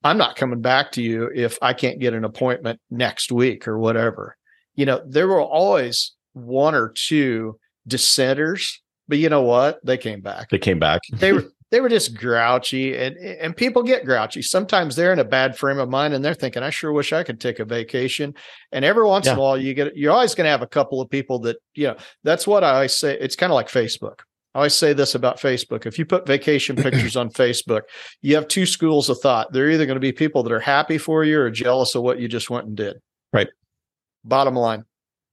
I'm 0.04 0.20
not 0.20 0.36
coming 0.36 0.62
back 0.62 0.92
to 0.92 1.02
you 1.02 1.32
if 1.34 1.58
I 1.64 1.74
can't 1.74 2.00
get 2.00 2.14
an 2.14 2.26
appointment 2.26 2.80
next 2.92 3.32
week 3.32 3.68
or 3.68 3.80
whatever. 3.80 4.38
You 4.76 4.86
know, 4.86 5.02
there 5.04 5.28
were 5.28 5.42
always 5.42 6.14
one 6.34 6.76
or 6.76 6.94
two 6.96 7.58
dissenters, 7.88 8.80
but 9.08 9.18
you 9.18 9.30
know 9.30 9.42
what? 9.42 9.84
They 9.84 9.98
came 9.98 10.22
back. 10.22 10.52
They 10.52 10.60
came 10.60 10.78
back. 10.78 11.02
They 11.12 11.34
were 11.34 11.46
they 11.70 11.82
were 11.82 11.90
just 11.90 12.16
grouchy 12.16 12.96
and 12.96 13.18
and 13.18 13.56
people 13.56 13.84
get 13.84 14.06
grouchy. 14.06 14.42
Sometimes 14.42 14.96
they're 14.96 15.14
in 15.14 15.20
a 15.20 15.26
bad 15.26 15.58
frame 15.58 15.80
of 15.80 15.90
mind 15.90 16.14
and 16.14 16.24
they're 16.24 16.34
thinking, 16.34 16.64
I 16.64 16.70
sure 16.70 16.92
wish 16.92 17.12
I 17.12 17.24
could 17.24 17.40
take 17.40 17.60
a 17.60 17.66
vacation. 17.66 18.34
And 18.72 18.86
every 18.86 19.06
once 19.06 19.28
in 19.28 19.38
a 19.38 19.40
while 19.40 19.58
you 19.58 19.74
get 19.74 19.96
you're 19.96 20.14
always 20.14 20.36
going 20.36 20.46
to 20.46 20.52
have 20.52 20.62
a 20.62 20.68
couple 20.68 21.02
of 21.02 21.10
people 21.10 21.40
that, 21.40 21.58
you 21.76 21.88
know, 21.88 21.98
that's 22.24 22.48
what 22.48 22.64
I 22.64 22.76
always 22.76 22.98
say. 22.98 23.18
It's 23.20 23.36
kind 23.36 23.52
of 23.52 23.56
like 23.56 23.68
Facebook. 23.68 24.22
I 24.56 24.60
always 24.60 24.74
say 24.74 24.94
this 24.94 25.14
about 25.14 25.40
Facebook. 25.40 25.86
If 25.86 26.00
you 26.00 26.06
put 26.06 26.26
vacation 26.26 26.76
pictures 26.78 27.16
on 27.16 27.30
Facebook, 27.30 27.82
you 28.22 28.36
have 28.36 28.48
two 28.48 28.66
schools 28.66 29.10
of 29.10 29.20
thought. 29.20 29.52
They're 29.52 29.70
either 29.70 29.86
going 29.86 29.98
to 29.98 30.02
be 30.02 30.14
people 30.14 30.44
that 30.44 30.52
are 30.52 30.60
happy 30.60 30.98
for 30.98 31.24
you 31.24 31.40
or 31.40 31.52
jealous 31.52 31.96
of 31.96 32.02
what 32.02 32.20
you 32.20 32.28
just 32.28 32.50
went 32.50 32.66
and 32.66 32.76
did. 32.76 32.98
Right. 33.34 33.50
Bottom 34.24 34.56
line. 34.56 34.86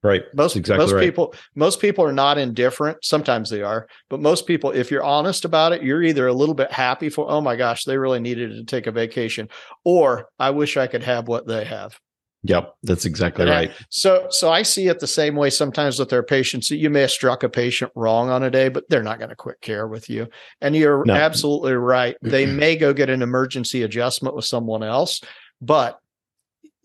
Right. 0.05 0.23
Most 0.35 0.55
exactly 0.55 0.85
most 0.85 0.93
right. 0.93 1.01
people 1.03 1.35
most 1.55 1.81
people 1.81 2.05
are 2.05 2.13
not 2.13 2.37
indifferent. 2.37 2.99
Sometimes 3.03 3.49
they 3.49 3.63
are, 3.63 3.89
but 4.11 4.21
most 4.21 4.47
people, 4.47 4.71
if 4.71 4.91
you're 4.91 5.03
honest 5.03 5.47
about 5.47 5.73
it, 5.73 5.83
you're 5.83 6.03
either 6.03 6.27
a 6.27 6.33
little 6.35 6.55
bit 6.55 6.71
happy 6.71 7.09
for, 7.09 7.29
oh 7.31 7.41
my 7.41 7.57
gosh, 7.57 7.85
they 7.85 7.97
really 7.97 8.21
needed 8.21 8.51
to 8.51 8.65
take 8.65 8.87
a 8.87 8.93
vacation, 8.93 9.49
or 9.83 10.29
I 10.39 10.51
wish 10.51 10.77
I 10.77 10.87
could 10.89 11.03
have 11.05 11.27
what 11.27 11.47
they 11.47 11.65
have. 11.65 11.99
Yep. 12.47 12.75
That's 12.83 13.07
exactly 13.07 13.45
And 13.45 13.51
I- 13.51 13.55
right. 13.57 13.73
So 13.89 14.27
so 14.29 14.53
I 14.53 14.61
see 14.61 14.89
it 14.89 15.01
the 15.01 15.07
same 15.07 15.37
way 15.37 15.49
sometimes 15.49 15.99
with 15.99 16.11
their 16.11 16.23
patients. 16.23 16.71
You 16.71 16.91
may 16.91 17.01
have 17.01 17.11
struck 17.11 17.43
a 17.43 17.49
patient 17.49 17.91
wrong 17.97 18.29
on 18.29 18.43
a 18.43 18.51
day, 18.51 18.69
but 18.69 18.85
they're 18.91 19.03
not 19.03 19.17
going 19.19 19.31
to 19.31 19.37
quit 19.37 19.63
care 19.63 19.89
with 19.89 20.11
you. 20.11 20.29
And 20.61 20.77
you're 20.77 21.03
No. 21.07 21.15
absolutely 21.15 21.73
right. 21.73 22.19
They 22.21 22.45
may 22.63 22.77
go 22.77 22.93
get 22.93 23.09
an 23.09 23.23
emergency 23.23 23.83
adjustment 23.83 24.37
with 24.37 24.45
someone 24.45 24.83
else, 24.83 25.23
but 25.63 25.99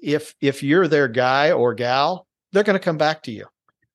if 0.02 0.34
if 0.40 0.64
you're 0.64 0.88
their 0.88 1.10
guy 1.10 1.52
or 1.52 1.74
gal, 1.74 2.26
they're 2.52 2.64
going 2.64 2.78
to 2.78 2.84
come 2.84 2.98
back 2.98 3.24
to 3.24 3.32
you. 3.32 3.46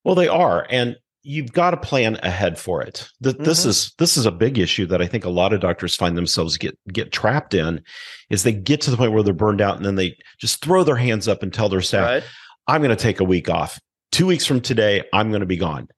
Well, 0.05 0.15
they 0.15 0.29
are, 0.29 0.67
and 0.71 0.97
you've 1.23 1.53
got 1.53 1.71
to 1.71 1.77
plan 1.79 2.19
ahead 2.23 2.59
for 2.59 2.83
it. 2.83 3.09
Th- 3.23 3.37
This 3.39 3.65
Mhm. 3.65 3.69
is 3.69 3.93
this 3.99 4.17
is 4.19 4.27
a 4.27 4.31
big 4.31 4.59
issue 4.59 4.85
that 4.87 5.01
I 5.01 5.07
think 5.07 5.25
a 5.25 5.31
lot 5.31 5.53
of 5.55 5.61
doctors 5.61 5.95
find 5.97 6.17
themselves 6.17 6.59
get 6.59 6.79
get 6.93 7.13
trapped 7.13 7.55
in, 7.55 7.83
is 8.31 8.43
they 8.43 8.53
get 8.53 8.81
to 8.83 8.91
the 8.91 8.97
point 8.97 9.13
where 9.13 9.23
they're 9.23 9.33
burned 9.33 9.61
out, 9.63 9.77
and 9.77 9.87
then 9.87 9.95
they 9.97 10.17
just 10.39 10.63
throw 10.63 10.85
their 10.85 10.97
hands 10.97 11.27
up 11.27 11.43
and 11.43 11.53
tell 11.53 11.69
their 11.71 11.81
staff, 11.81 12.05
Right? 12.07 12.25
"I'm 12.69 12.83
going 12.83 12.95
to 12.95 13.03
take 13.03 13.21
a 13.21 13.25
week 13.25 13.49
off. 13.49 13.81
Two 14.13 14.27
weeks 14.27 14.45
from 14.45 14.61
today, 14.61 15.03
I'm 15.13 15.31
going 15.31 15.41
to 15.41 15.47
be 15.47 15.57
gone." 15.57 15.89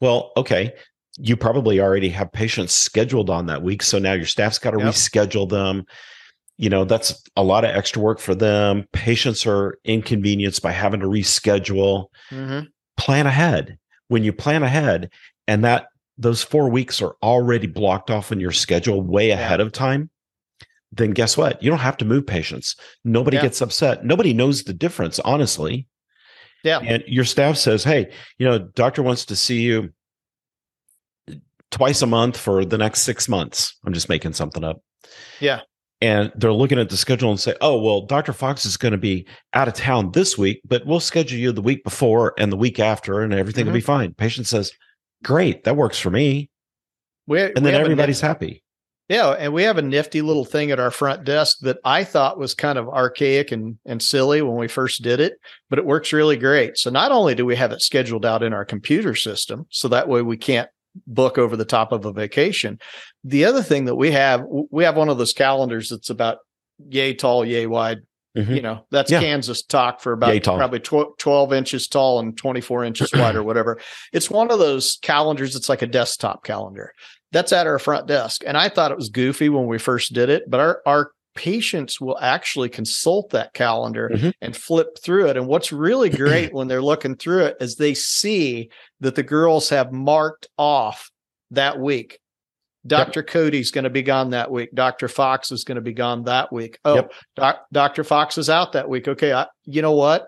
Well, 0.00 0.32
okay. 0.36 0.72
You 1.18 1.36
probably 1.36 1.78
already 1.78 2.08
have 2.08 2.32
patients 2.32 2.72
scheduled 2.74 3.28
on 3.30 3.46
that 3.46 3.62
week, 3.62 3.82
so 3.82 3.98
now 3.98 4.14
your 4.14 4.24
staff's 4.26 4.58
got 4.58 4.70
to 4.72 4.78
Yep. 4.78 4.88
reschedule 4.94 5.48
them. 5.48 5.84
You 6.62 6.70
know 6.70 6.84
that's 6.84 7.20
a 7.36 7.42
lot 7.42 7.64
of 7.64 7.74
extra 7.74 8.00
work 8.00 8.20
for 8.20 8.36
them. 8.36 8.86
Patients 8.92 9.44
are 9.46 9.80
inconvenienced 9.84 10.62
by 10.62 10.70
having 10.70 11.00
to 11.00 11.06
reschedule 11.06 12.06
Mhm. 12.30 12.68
plan 12.96 13.26
ahead. 13.26 13.78
When 14.06 14.22
you 14.22 14.32
plan 14.32 14.62
ahead 14.62 15.10
and 15.48 15.64
that 15.64 15.88
those 16.16 16.44
four 16.44 16.68
weeks 16.70 17.02
are 17.02 17.16
already 17.20 17.66
blocked 17.66 18.10
off 18.12 18.30
in 18.30 18.38
your 18.38 18.52
schedule 18.52 19.02
way 19.02 19.28
Yeah. 19.28 19.40
ahead 19.40 19.58
of 19.58 19.72
time, 19.72 20.08
then 20.92 21.10
guess 21.10 21.36
what? 21.36 21.60
You 21.60 21.68
don't 21.68 21.80
have 21.80 21.96
to 21.96 22.04
move 22.04 22.28
patients. 22.28 22.76
Nobody 23.04 23.38
Yeah. 23.38 23.42
gets 23.42 23.60
upset. 23.60 24.04
Nobody 24.04 24.32
knows 24.32 24.62
the 24.62 24.72
difference, 24.74 25.18
honestly. 25.18 25.88
Yeah. 26.62 26.78
And 26.78 27.02
your 27.08 27.24
staff 27.24 27.56
says, 27.56 27.82
hey, 27.82 28.12
you 28.38 28.46
know, 28.46 28.58
doctor 28.60 29.02
wants 29.02 29.24
to 29.24 29.34
see 29.34 29.62
you 29.62 29.92
twice 31.72 32.02
a 32.02 32.06
month 32.06 32.36
for 32.36 32.64
the 32.64 32.78
next 32.78 33.00
six 33.00 33.28
months. 33.28 33.74
I'm 33.84 33.94
just 33.94 34.08
making 34.08 34.34
something 34.34 34.62
up. 34.62 34.80
Yeah. 35.40 35.62
And 36.02 36.32
they're 36.34 36.52
looking 36.52 36.80
at 36.80 36.90
the 36.90 36.96
schedule 36.96 37.30
and 37.30 37.38
say, 37.38 37.54
"Oh, 37.60 37.80
well, 37.80 38.02
Dr. 38.02 38.32
Fox 38.32 38.66
is 38.66 38.76
going 38.76 38.92
to 38.92 38.98
be 38.98 39.24
out 39.54 39.68
of 39.68 39.74
town 39.74 40.10
this 40.10 40.36
week, 40.36 40.60
but 40.64 40.84
we'll 40.84 41.00
schedule 41.00 41.38
you 41.38 41.52
the 41.52 41.62
week 41.62 41.84
before 41.84 42.34
and 42.36 42.50
the 42.50 42.56
week 42.56 42.80
after, 42.80 43.20
and 43.20 43.32
everything 43.32 43.62
mm-hmm. 43.62 43.72
will 43.72 43.78
be 43.78 43.80
fine." 43.80 44.12
Patient 44.14 44.48
says, 44.48 44.72
"Great, 45.22 45.62
that 45.62 45.76
works 45.76 46.00
for 46.00 46.10
me," 46.10 46.50
we, 47.28 47.40
and 47.40 47.64
then 47.64 47.74
everybody's 47.74 48.20
happy. 48.20 48.64
Yeah, 49.08 49.30
and 49.30 49.52
we 49.52 49.62
have 49.62 49.78
a 49.78 49.82
nifty 49.82 50.22
little 50.22 50.44
thing 50.44 50.70
at 50.72 50.80
our 50.80 50.90
front 50.90 51.24
desk 51.24 51.58
that 51.60 51.78
I 51.84 52.02
thought 52.02 52.38
was 52.38 52.54
kind 52.54 52.78
of 52.78 52.88
archaic 52.88 53.52
and 53.52 53.78
and 53.86 54.02
silly 54.02 54.42
when 54.42 54.56
we 54.56 54.66
first 54.66 55.02
did 55.02 55.20
it, 55.20 55.34
but 55.70 55.78
it 55.78 55.86
works 55.86 56.12
really 56.12 56.36
great. 56.36 56.78
So 56.78 56.90
not 56.90 57.12
only 57.12 57.36
do 57.36 57.46
we 57.46 57.54
have 57.54 57.70
it 57.70 57.80
scheduled 57.80 58.26
out 58.26 58.42
in 58.42 58.52
our 58.52 58.64
computer 58.64 59.14
system, 59.14 59.66
so 59.70 59.86
that 59.88 60.08
way 60.08 60.22
we 60.22 60.36
can't 60.36 60.68
book 61.06 61.38
over 61.38 61.56
the 61.56 61.64
top 61.64 61.92
of 61.92 62.04
a 62.04 62.12
vacation. 62.12 62.78
The 63.24 63.44
other 63.44 63.62
thing 63.62 63.86
that 63.86 63.94
we 63.94 64.10
have, 64.12 64.42
we 64.70 64.84
have 64.84 64.96
one 64.96 65.08
of 65.08 65.18
those 65.18 65.32
calendars 65.32 65.88
that's 65.88 66.10
about 66.10 66.38
yay 66.88 67.14
tall, 67.14 67.44
yay 67.44 67.66
wide. 67.66 67.98
Mm-hmm. 68.36 68.54
You 68.54 68.62
know, 68.62 68.86
that's 68.90 69.10
yeah. 69.10 69.20
Kansas 69.20 69.62
talk 69.62 70.00
for 70.00 70.12
about 70.12 70.42
probably 70.42 70.80
tw- 70.80 71.18
12 71.18 71.52
inches 71.52 71.86
tall 71.86 72.18
and 72.18 72.34
24 72.36 72.84
inches 72.84 73.12
wide 73.14 73.36
or 73.36 73.42
whatever. 73.42 73.78
It's 74.12 74.30
one 74.30 74.50
of 74.50 74.58
those 74.58 74.98
calendars. 75.02 75.52
that's 75.52 75.68
like 75.68 75.82
a 75.82 75.86
desktop 75.86 76.42
calendar 76.42 76.94
that's 77.32 77.52
at 77.52 77.66
our 77.66 77.78
front 77.78 78.06
desk. 78.06 78.42
And 78.46 78.56
I 78.56 78.68
thought 78.68 78.92
it 78.92 78.96
was 78.96 79.08
goofy 79.08 79.48
when 79.48 79.66
we 79.66 79.78
first 79.78 80.12
did 80.12 80.28
it, 80.28 80.44
but 80.48 80.60
our, 80.60 80.82
our 80.86 81.10
patients 81.34 82.00
will 82.00 82.18
actually 82.20 82.68
consult 82.68 83.30
that 83.30 83.54
calendar 83.54 84.10
mm-hmm. 84.12 84.30
and 84.40 84.56
flip 84.56 84.98
through 85.02 85.28
it. 85.28 85.36
And 85.36 85.46
what's 85.46 85.72
really 85.72 86.08
great 86.10 86.52
when 86.52 86.68
they're 86.68 86.82
looking 86.82 87.16
through 87.16 87.44
it 87.44 87.56
is 87.60 87.76
they 87.76 87.94
see 87.94 88.70
that 89.00 89.14
the 89.14 89.22
girls 89.22 89.68
have 89.68 89.92
marked 89.92 90.46
off 90.58 91.10
that 91.50 91.78
week. 91.78 92.18
Dr. 92.84 93.20
Yep. 93.20 93.28
Cody's 93.28 93.70
going 93.70 93.84
to 93.84 93.90
be 93.90 94.02
gone 94.02 94.30
that 94.30 94.50
week. 94.50 94.70
Dr. 94.74 95.06
Fox 95.06 95.52
is 95.52 95.62
going 95.62 95.76
to 95.76 95.82
be 95.82 95.92
gone 95.92 96.24
that 96.24 96.52
week. 96.52 96.78
Oh, 96.84 96.96
yep. 96.96 97.12
doc, 97.36 97.66
Dr. 97.72 98.02
Fox 98.02 98.38
is 98.38 98.50
out 98.50 98.72
that 98.72 98.88
week. 98.88 99.06
Okay. 99.06 99.32
I, 99.32 99.46
you 99.64 99.82
know 99.82 99.92
what? 99.92 100.26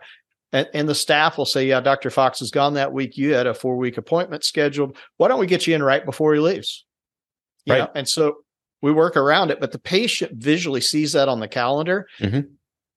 And, 0.52 0.68
and, 0.72 0.88
the 0.88 0.94
staff 0.94 1.36
will 1.36 1.46
say, 1.46 1.66
yeah, 1.66 1.80
Dr. 1.80 2.10
Fox 2.10 2.40
is 2.40 2.52
gone 2.52 2.74
that 2.74 2.92
week. 2.92 3.16
You 3.16 3.34
had 3.34 3.48
a 3.48 3.54
four 3.54 3.76
week 3.76 3.98
appointment 3.98 4.44
scheduled. 4.44 4.96
Why 5.16 5.26
don't 5.26 5.40
we 5.40 5.48
get 5.48 5.66
you 5.66 5.74
in 5.74 5.82
right 5.82 6.04
before 6.04 6.32
he 6.32 6.38
leaves? 6.38 6.84
You 7.64 7.72
right. 7.72 7.78
Know? 7.80 7.90
And 7.96 8.08
so 8.08 8.36
we 8.84 8.92
work 8.92 9.16
around 9.16 9.50
it, 9.50 9.60
but 9.60 9.72
the 9.72 9.78
patient 9.78 10.32
visually 10.34 10.82
sees 10.82 11.14
that 11.14 11.26
on 11.26 11.40
the 11.40 11.48
calendar. 11.48 12.06
Mm-hmm. 12.20 12.40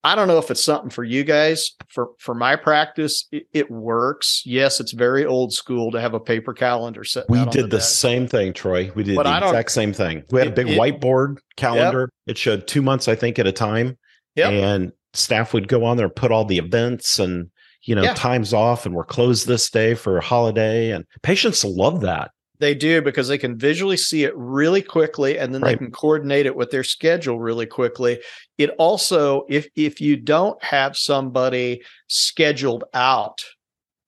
I 0.04 0.16
don't 0.16 0.28
know 0.28 0.38
if 0.38 0.52
it's 0.52 0.64
something 0.64 0.90
for 0.90 1.06
you 1.06 1.24
guys. 1.24 1.72
For 1.88 2.10
for 2.20 2.36
my 2.36 2.58
practice, 2.58 3.26
it, 3.32 3.48
it, 3.54 3.72
works. 3.72 4.44
Yes, 4.46 4.82
it's 4.82 4.92
very 4.92 5.26
old 5.26 5.54
school 5.54 5.92
to 5.92 6.02
have 6.02 6.14
a 6.14 6.20
paper 6.20 6.54
calendar 6.54 7.06
set. 7.06 7.30
We 7.30 7.46
did 7.46 7.66
the, 7.66 7.78
the 7.78 7.82
same 7.82 8.28
thing, 8.28 8.52
Troy. 8.52 8.92
We 8.96 9.04
did 9.04 9.16
but 9.16 9.24
the 9.24 9.48
exact 9.48 9.72
same 9.72 9.94
thing. 9.94 10.24
We 10.30 10.40
had 10.40 10.50
it, 10.50 10.52
a 10.52 10.56
big 10.56 10.70
it, 10.72 10.78
whiteboard 10.78 11.38
calendar. 11.56 12.02
Yep. 12.02 12.32
It 12.32 12.38
showed 12.38 12.68
two 12.68 12.82
months, 12.82 13.08
I 13.08 13.16
think, 13.16 13.40
at 13.40 13.48
a 13.48 13.54
time. 13.54 13.98
Yep. 14.36 14.52
And 14.52 14.92
staff 15.14 15.54
would 15.54 15.70
go 15.70 15.86
on 15.86 15.96
there 15.96 16.08
and 16.08 16.16
put 16.16 16.34
all 16.34 16.44
the 16.44 16.58
events 16.58 17.18
and 17.18 17.50
you 17.84 17.96
know 17.96 18.04
yeah. 18.04 18.14
times 18.14 18.54
off, 18.54 18.86
and 18.86 18.94
we're 18.94 19.06
closed 19.06 19.48
this 19.48 19.70
day 19.70 19.94
for 19.94 20.18
a 20.18 20.22
holiday. 20.22 20.92
And 20.92 21.06
patients 21.24 21.64
love 21.64 22.02
that. 22.02 22.32
They 22.60 22.74
do 22.74 23.02
because 23.02 23.28
they 23.28 23.38
can 23.38 23.58
visually 23.58 23.98
see 23.98 24.24
it 24.24 24.36
really 24.36 24.82
quickly 24.82 25.38
and 25.38 25.54
then 25.54 25.62
right. 25.62 25.72
they 25.72 25.78
can 25.78 25.92
coordinate 25.92 26.46
it 26.46 26.56
with 26.56 26.72
their 26.72 26.84
schedule 26.84 27.40
really 27.40 27.68
quickly. 27.68 28.20
It 28.58 28.72
also 28.80 29.46
if 29.48 29.68
if 29.76 30.02
you 30.02 30.18
don't 30.18 30.62
have 30.64 30.98
somebody 30.98 31.82
scheduled 32.08 32.86
out 32.94 33.44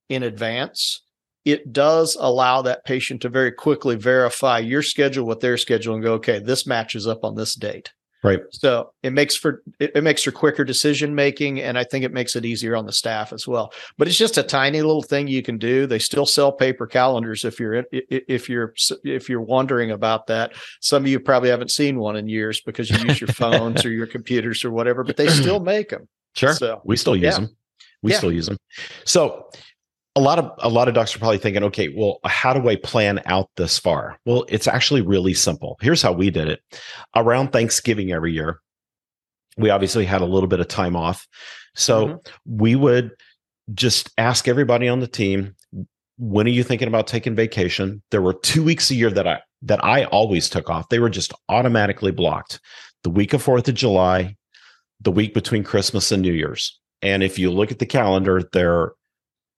in 0.10 0.24
advance, 0.24 1.04
it 1.46 1.72
does 1.72 2.18
allow 2.20 2.62
that 2.64 2.86
patient 2.86 3.22
to 3.22 3.30
very 3.30 3.52
quickly 3.52 3.96
verify 3.96 4.60
your 4.60 4.82
schedule 4.82 5.26
with 5.26 5.40
their 5.40 5.58
schedule 5.58 5.94
and 5.94 6.04
go, 6.04 6.14
okay, 6.14 6.40
this 6.40 6.66
matches 6.66 7.08
up 7.08 7.24
on 7.24 7.36
this 7.36 7.56
date. 7.56 7.92
Right. 8.22 8.42
So 8.52 8.92
it 9.02 9.12
makes 9.12 9.38
for 9.38 9.64
it, 9.80 9.92
it, 9.96 10.04
makes 10.04 10.24
for 10.24 10.32
quicker 10.32 10.66
decision 10.66 11.16
making, 11.16 11.62
and 11.62 11.78
I 11.78 11.86
think 11.86 12.04
it 12.04 12.12
makes 12.12 12.36
it 12.36 12.44
easier 12.46 12.76
on 12.76 12.86
the 12.86 12.92
staff 12.92 13.32
as 13.32 13.48
well. 13.48 13.72
But 13.98 14.10
it's 14.10 14.18
just 14.18 14.38
a 14.38 14.44
tiny 14.44 14.82
little 14.82 15.02
thing 15.02 15.30
you 15.30 15.42
can 15.42 15.58
do. 15.58 15.88
They 15.88 16.00
still 16.00 16.26
sell 16.26 16.52
paper 16.52 16.86
calendars 16.86 17.46
if 17.46 17.62
you're 17.62 17.86
if 17.92 18.50
you're 18.50 18.74
if 19.06 19.30
you're 19.30 19.42
wondering 19.42 19.92
about 19.92 20.28
that. 20.28 20.52
Some 20.82 21.04
of 21.04 21.08
you 21.08 21.18
probably 21.22 21.50
haven't 21.50 21.72
seen 21.72 21.98
one 21.98 22.18
in 22.18 22.28
years 22.28 22.60
because 22.60 22.90
you 22.90 22.98
use 23.08 23.22
your 23.22 23.30
phones 23.30 23.86
or 23.86 23.90
your 23.90 24.08
computers 24.16 24.66
or 24.66 24.72
whatever, 24.72 25.06
but 25.06 25.16
they 25.16 25.30
still 25.30 25.62
make 25.62 25.90
them. 25.90 26.06
Sure. 26.36 26.54
So 26.54 26.82
we 26.84 26.98
still 26.98 27.16
use 27.16 27.24
yeah. 27.24 27.40
them. 27.40 27.56
We 28.02 28.12
yeah. 28.12 28.18
still 28.18 28.34
use 28.34 28.48
them. 28.48 28.58
So 29.06 29.50
a 30.16 30.22
lot 30.22 30.40
of 30.40 30.52
a 30.60 30.70
lot 30.70 30.88
of 30.88 30.94
docs 30.94 31.16
are 31.16 31.20
probably 31.20 31.38
thinking, 31.38 31.64
okay, 31.64 31.94
well, 31.96 32.20
how 32.26 32.54
do 32.54 32.68
I 32.68 32.76
plan 32.76 33.22
out 33.26 33.50
this 33.58 33.78
far? 33.78 34.18
Well, 34.26 34.46
it's 34.50 34.68
actually 34.68 35.02
really 35.02 35.34
simple. 35.34 35.78
Here's 35.82 36.02
how 36.02 36.12
we 36.12 36.30
did 36.30 36.48
it. 36.48 36.62
Around 37.16 37.52
Thanksgiving 37.52 38.12
every 38.12 38.34
year, 38.34 38.60
we 39.58 39.70
obviously 39.70 40.06
had 40.06 40.22
a 40.22 40.26
little 40.26 40.50
bit 40.50 40.60
of 40.60 40.68
time 40.68 40.96
off. 40.96 41.28
So 41.76 42.08
mm-hmm. 42.08 42.18
we 42.46 42.76
would 42.76 43.12
just 43.74 44.12
ask 44.18 44.48
everybody 44.48 44.88
on 44.88 45.00
the 45.00 45.08
team, 45.08 45.56
when 46.18 46.48
are 46.48 46.52
you 46.52 46.64
thinking 46.64 46.88
about 46.88 47.08
taking 47.08 47.36
vacation? 47.36 48.02
There 48.12 48.22
were 48.22 48.34
two 48.34 48.64
weeks 48.64 48.90
a 48.90 48.96
year 48.96 49.12
that 49.12 49.28
I 49.28 49.42
that 49.62 49.84
I 49.84 50.06
always 50.06 50.50
took 50.50 50.70
off. 50.70 50.90
They 50.90 51.00
were 51.00 51.10
just 51.10 51.34
automatically 51.50 52.12
blocked. 52.12 52.60
The 53.04 53.10
week 53.10 53.34
of 53.34 53.44
4th 53.44 53.68
of 53.68 53.76
July, 53.76 54.36
the 55.02 55.12
week 55.12 55.34
between 55.34 55.64
Christmas 55.64 56.12
and 56.12 56.22
New 56.22 56.34
Year's. 56.34 56.78
And 57.02 57.24
if 57.24 57.40
you 57.40 57.52
look 57.52 57.72
at 57.72 57.80
the 57.80 57.86
calendar, 57.86 58.44
they're 58.52 58.94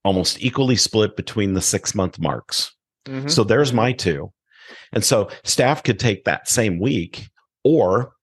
almost 0.03 0.41
equally 0.41 0.75
split 0.75 1.15
between 1.15 1.53
the 1.53 1.61
six 1.61 1.93
month 1.93 2.19
marks. 2.19 2.73
Mm-hmm. 3.05 3.27
So 3.27 3.43
there's 3.43 3.73
my 3.73 3.91
two. 3.91 4.31
And 4.93 5.03
so 5.03 5.29
staff 5.43 5.83
could 5.83 5.99
take 5.99 6.25
that 6.25 6.47
same 6.47 6.79
week 6.79 7.29
or 7.63 8.13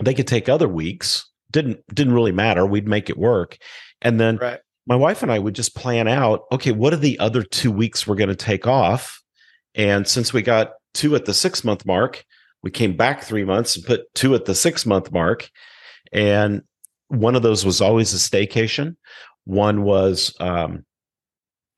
they 0.00 0.14
could 0.14 0.26
take 0.26 0.48
other 0.48 0.68
weeks. 0.68 1.28
Didn't 1.50 1.80
didn't 1.94 2.14
really 2.14 2.32
matter. 2.32 2.66
We'd 2.66 2.88
make 2.88 3.10
it 3.10 3.18
work. 3.18 3.58
And 4.00 4.18
then 4.18 4.38
right. 4.38 4.60
my 4.86 4.96
wife 4.96 5.22
and 5.22 5.30
I 5.30 5.38
would 5.38 5.54
just 5.54 5.74
plan 5.74 6.08
out, 6.08 6.44
okay, 6.50 6.72
what 6.72 6.92
are 6.92 6.98
the 6.98 7.18
other 7.18 7.42
two 7.42 7.70
weeks 7.70 8.06
we're 8.06 8.16
going 8.16 8.28
to 8.28 8.36
take 8.36 8.66
off? 8.66 9.20
And 9.74 10.06
since 10.06 10.32
we 10.32 10.42
got 10.42 10.72
two 10.94 11.14
at 11.14 11.24
the 11.24 11.34
six 11.34 11.64
month 11.64 11.86
mark, 11.86 12.24
we 12.62 12.70
came 12.70 12.96
back 12.96 13.22
three 13.22 13.44
months 13.44 13.76
and 13.76 13.84
put 13.84 14.12
two 14.14 14.34
at 14.34 14.44
the 14.44 14.54
six 14.54 14.86
month 14.86 15.12
mark. 15.12 15.50
And 16.12 16.62
one 17.08 17.34
of 17.34 17.42
those 17.42 17.64
was 17.64 17.80
always 17.80 18.14
a 18.14 18.16
staycation. 18.16 18.96
One 19.44 19.82
was 19.82 20.34
um, 20.40 20.84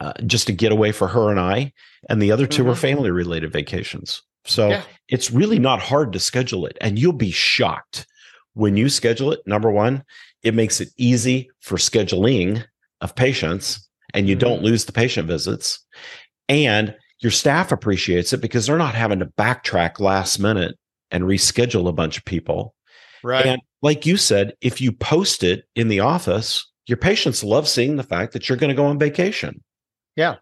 uh, 0.00 0.12
just 0.26 0.49
a 0.49 0.52
getaway 0.52 0.92
for 0.92 1.09
her 1.09 1.30
and 1.30 1.40
I, 1.40 1.73
and 2.09 2.21
the 2.21 2.33
other 2.33 2.47
2 2.47 2.62
mm-hmm. 2.62 2.68
were 2.68 2.76
family 2.76 3.11
related 3.11 3.52
vacations. 3.52 4.23
So 4.44 4.68
yeah. 4.68 4.83
it's 5.09 5.30
really 5.30 5.59
not 5.59 5.80
hard 5.80 6.12
to 6.12 6.21
schedule 6.21 6.66
it, 6.66 6.76
and 6.80 6.99
you'll 6.99 7.12
be 7.12 7.30
shocked 7.30 8.06
when 8.52 8.76
you 8.76 8.88
schedule 8.88 9.33
it. 9.33 9.40
Number 9.47 9.71
one, 9.71 10.04
it 10.42 10.54
makes 10.54 10.80
it 10.80 10.90
easy 10.99 11.50
for 11.61 11.76
scheduling 11.76 12.64
of 13.00 13.14
patients, 13.14 13.88
and 14.12 14.28
you 14.28 14.37
mm-hmm. 14.37 14.47
don't 14.47 14.62
lose 14.62 14.85
the 14.85 14.92
patient 14.92 15.26
visits. 15.26 15.80
And 16.49 16.94
your 17.21 17.30
staff 17.30 17.73
appreciates 17.73 18.33
it 18.35 18.42
because 18.42 18.66
they're 18.66 18.76
not 18.76 18.94
having 18.94 19.21
to 19.21 19.26
backtrack 19.26 19.99
last 19.99 20.38
minute 20.38 20.76
and 21.11 21.25
reschedule 21.25 21.88
a 21.88 21.92
bunch 21.92 22.18
of 22.18 22.25
people. 22.25 22.75
Right. 23.23 23.47
And 23.47 23.62
like 23.80 24.04
you 24.04 24.18
said, 24.18 24.54
if 24.61 24.80
you 24.80 24.92
post 24.92 25.42
it 25.42 25.64
in 25.75 25.88
the 25.88 26.00
office, 26.00 26.71
your 26.87 26.99
patients 26.99 27.43
love 27.43 27.69
seeing 27.69 27.97
the 27.97 28.03
fact 28.03 28.33
that 28.33 28.49
you're 28.49 28.59
going 28.59 28.69
to 28.69 28.75
go 28.75 28.87
on 28.87 28.99
vacation. 28.99 29.62
Yeah. 30.17 30.37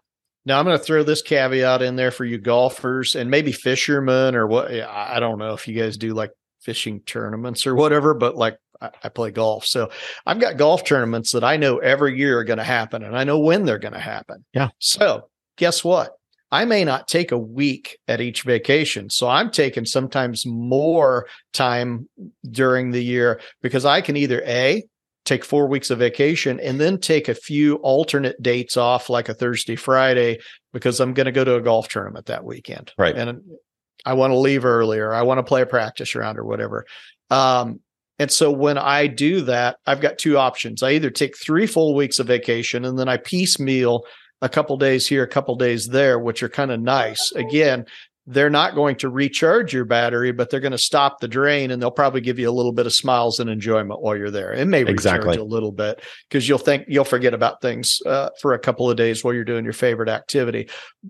Now 0.45 0.59
I'm 0.59 0.65
going 0.65 0.77
to 0.77 0.83
throw 0.83 1.03
this 1.03 1.21
caveat 1.21 1.81
in 1.81 1.95
there 1.95 2.11
for 2.11 2.25
you 2.25 2.37
golfers 2.37 3.15
and 3.15 3.31
maybe 3.31 3.51
fishermen 3.51 4.35
or 4.35 4.45
what. 4.47 4.71
I 4.71 5.19
don't 5.19 5.39
know 5.39 5.53
if 5.53 5.67
you 5.67 5.79
guys 5.79 5.97
do 5.97 6.13
like 6.13 6.31
fishing 6.61 6.99
tournaments 7.01 7.65
or 7.65 7.75
whatever, 7.75 8.13
but 8.13 8.35
like 8.35 8.57
I, 8.81 8.89
I 9.03 9.09
play 9.09 9.31
golf. 9.31 9.65
So 9.65 9.89
I've 10.25 10.39
got 10.39 10.57
golf 10.57 10.83
tournaments 10.83 11.31
that 11.31 11.43
I 11.43 11.57
know 11.57 11.77
every 11.77 12.17
year 12.17 12.39
are 12.39 12.43
going 12.43 12.57
to 12.57 12.63
happen 12.63 13.03
and 13.03 13.17
I 13.17 13.23
know 13.23 13.39
when 13.39 13.63
they're 13.63 13.79
going 13.79 13.93
to 13.93 13.99
happen. 13.99 14.43
Yeah. 14.53 14.69
So 14.79 15.29
guess 15.57 15.83
what? 15.83 16.11
I 16.51 16.65
may 16.65 16.83
not 16.83 17.07
take 17.07 17.31
a 17.31 17.37
week 17.37 17.97
at 18.07 18.21
each 18.21 18.43
vacation. 18.43 19.09
So 19.09 19.27
I'm 19.27 19.49
taking 19.49 19.85
sometimes 19.85 20.45
more 20.45 21.25
time 21.51 22.07
during 22.51 22.91
the 22.91 23.03
year 23.03 23.41
because 23.63 23.85
I 23.85 24.01
can 24.01 24.17
either 24.17 24.43
A, 24.45 24.83
take 25.25 25.45
four 25.45 25.67
weeks 25.67 25.89
of 25.89 25.99
vacation 25.99 26.59
and 26.59 26.79
then 26.79 26.97
take 26.97 27.29
a 27.29 27.35
few 27.35 27.75
alternate 27.75 28.41
dates 28.41 28.75
off 28.77 29.09
like 29.09 29.29
a 29.29 29.33
Thursday, 29.33 29.75
Friday, 29.75 30.39
because 30.73 30.99
I'm 30.99 31.13
going 31.13 31.25
to 31.25 31.31
go 31.31 31.43
to 31.43 31.55
a 31.55 31.61
golf 31.61 31.87
tournament 31.87 32.25
that 32.25 32.43
weekend. 32.43 32.91
Right. 32.97 33.15
And 33.15 33.41
I 34.05 34.13
want 34.13 34.31
to 34.31 34.37
leave 34.37 34.65
earlier. 34.65 35.13
I 35.13 35.21
want 35.21 35.37
to 35.39 35.43
play 35.43 35.61
a 35.61 35.65
practice 35.65 36.13
round 36.15 36.37
or 36.37 36.43
whatever. 36.43 36.85
Um, 37.29 37.79
and 38.19 38.29
so 38.29 38.51
when 38.51 38.77
I 38.77 39.07
do 39.07 39.41
that, 39.41 39.77
I've 39.87 40.01
got 40.01 40.17
two 40.17 40.37
options. 40.37 40.83
I 40.83 40.91
either 40.91 41.09
take 41.09 41.37
three 41.37 41.67
full 41.67 41.95
weeks 41.95 42.19
of 42.19 42.27
vacation 42.27 42.85
and 42.85 42.99
then 42.99 43.09
I 43.09 43.17
piecemeal 43.17 44.03
a 44.41 44.49
couple 44.49 44.77
days 44.77 45.07
here, 45.07 45.23
a 45.23 45.27
couple 45.27 45.55
days 45.55 45.87
there, 45.87 46.19
which 46.19 46.43
are 46.43 46.49
kind 46.49 46.71
of 46.71 46.79
nice. 46.81 47.31
Again, 47.31 47.85
they're 48.25 48.49
not 48.49 48.73
going 48.73 48.95
to 48.97 49.09
recharge 49.09 49.73
your 49.73 49.83
battery, 49.83 50.31
but 50.31 50.49
they're 50.49 50.61
going 50.61 50.71
to 50.71 50.77
stop 50.77 51.19
the 51.19 51.27
drain 51.27 51.71
and 51.71 51.81
they'll 51.81 51.91
probably 51.91 52.21
give 52.21 52.39
you 52.39 52.49
a 52.49 52.51
little 52.51 52.71
bit 52.71 52.85
of 52.85 52.93
smiles 52.93 53.39
and 53.39 53.49
enjoyment 53.49 54.01
while 54.01 54.15
you're 54.15 54.31
there. 54.31 54.53
It 54.53 54.65
may 54.65 54.81
exactly. 54.81 55.29
recharge 55.29 55.41
a 55.41 55.43
little 55.43 55.73
bit 55.73 56.01
because 56.29 56.47
you'll 56.47 56.57
think 56.57 56.85
you'll 56.87 57.03
forget 57.03 57.33
about 57.33 57.61
things 57.61 57.99
uh, 58.05 58.29
for 58.41 58.53
a 58.53 58.59
couple 58.59 58.89
of 58.89 58.95
days 58.95 59.23
while 59.23 59.33
you're 59.33 59.43
doing 59.43 59.65
your 59.65 59.73
favorite 59.73 60.09
activity. 60.09 60.69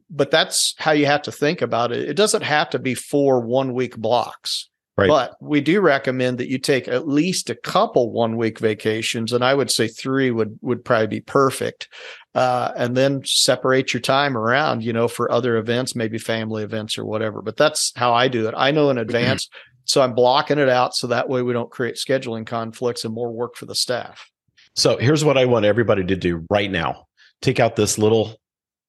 But 0.09 0.31
that's 0.31 0.73
how 0.77 0.91
you 0.91 1.05
have 1.05 1.21
to 1.23 1.31
think 1.31 1.61
about 1.61 1.91
it. 1.91 2.09
It 2.09 2.15
doesn't 2.15 2.43
have 2.43 2.71
to 2.71 2.79
be 2.79 2.95
four 2.95 3.41
one 3.41 3.73
week 3.73 3.95
blocks. 3.95 4.69
Right. 4.95 5.07
But 5.07 5.35
we 5.41 5.59
do 5.59 5.81
recommend 5.81 6.37
that 6.37 6.49
you 6.49 6.59
take 6.59 6.87
at 6.87 7.07
least 7.07 7.49
a 7.49 7.55
couple 7.55 8.11
one 8.11 8.37
week 8.37 8.59
vacations, 8.59 9.33
and 9.33 9.43
I 9.43 9.55
would 9.55 9.71
say 9.71 9.87
three 9.87 10.29
would 10.29 10.59
would 10.61 10.85
probably 10.85 11.07
be 11.07 11.21
perfect. 11.21 11.89
Uh, 12.35 12.71
and 12.75 12.95
then 12.95 13.23
separate 13.25 13.93
your 13.93 14.01
time 14.01 14.37
around, 14.37 14.83
you 14.83 14.93
know, 14.93 15.07
for 15.07 15.31
other 15.31 15.57
events, 15.57 15.95
maybe 15.95 16.19
family 16.19 16.63
events 16.63 16.97
or 16.97 17.05
whatever. 17.05 17.41
But 17.41 17.57
that's 17.57 17.91
how 17.95 18.13
I 18.13 18.27
do 18.27 18.47
it. 18.47 18.53
I 18.55 18.69
know 18.69 18.91
in 18.91 18.99
advance, 18.99 19.49
so 19.85 20.01
I'm 20.01 20.13
blocking 20.13 20.59
it 20.59 20.69
out 20.69 20.95
so 20.95 21.07
that 21.07 21.27
way 21.27 21.41
we 21.41 21.53
don't 21.53 21.71
create 21.71 21.95
scheduling 21.95 22.45
conflicts 22.45 23.03
and 23.03 23.13
more 23.15 23.31
work 23.31 23.55
for 23.55 23.65
the 23.65 23.75
staff. 23.75 24.29
So 24.75 24.97
here's 24.97 25.25
what 25.25 25.39
I 25.39 25.45
want 25.45 25.65
everybody 25.65 26.03
to 26.03 26.15
do 26.15 26.45
right 26.51 26.69
now: 26.69 27.07
take 27.41 27.59
out 27.59 27.75
this 27.75 27.97
little 27.97 28.37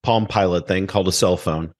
Palm 0.03 0.27
Pilot 0.27 0.69
thing 0.69 0.87
called 0.87 1.09
a 1.09 1.13
cell 1.13 1.39
phone, 1.39 1.73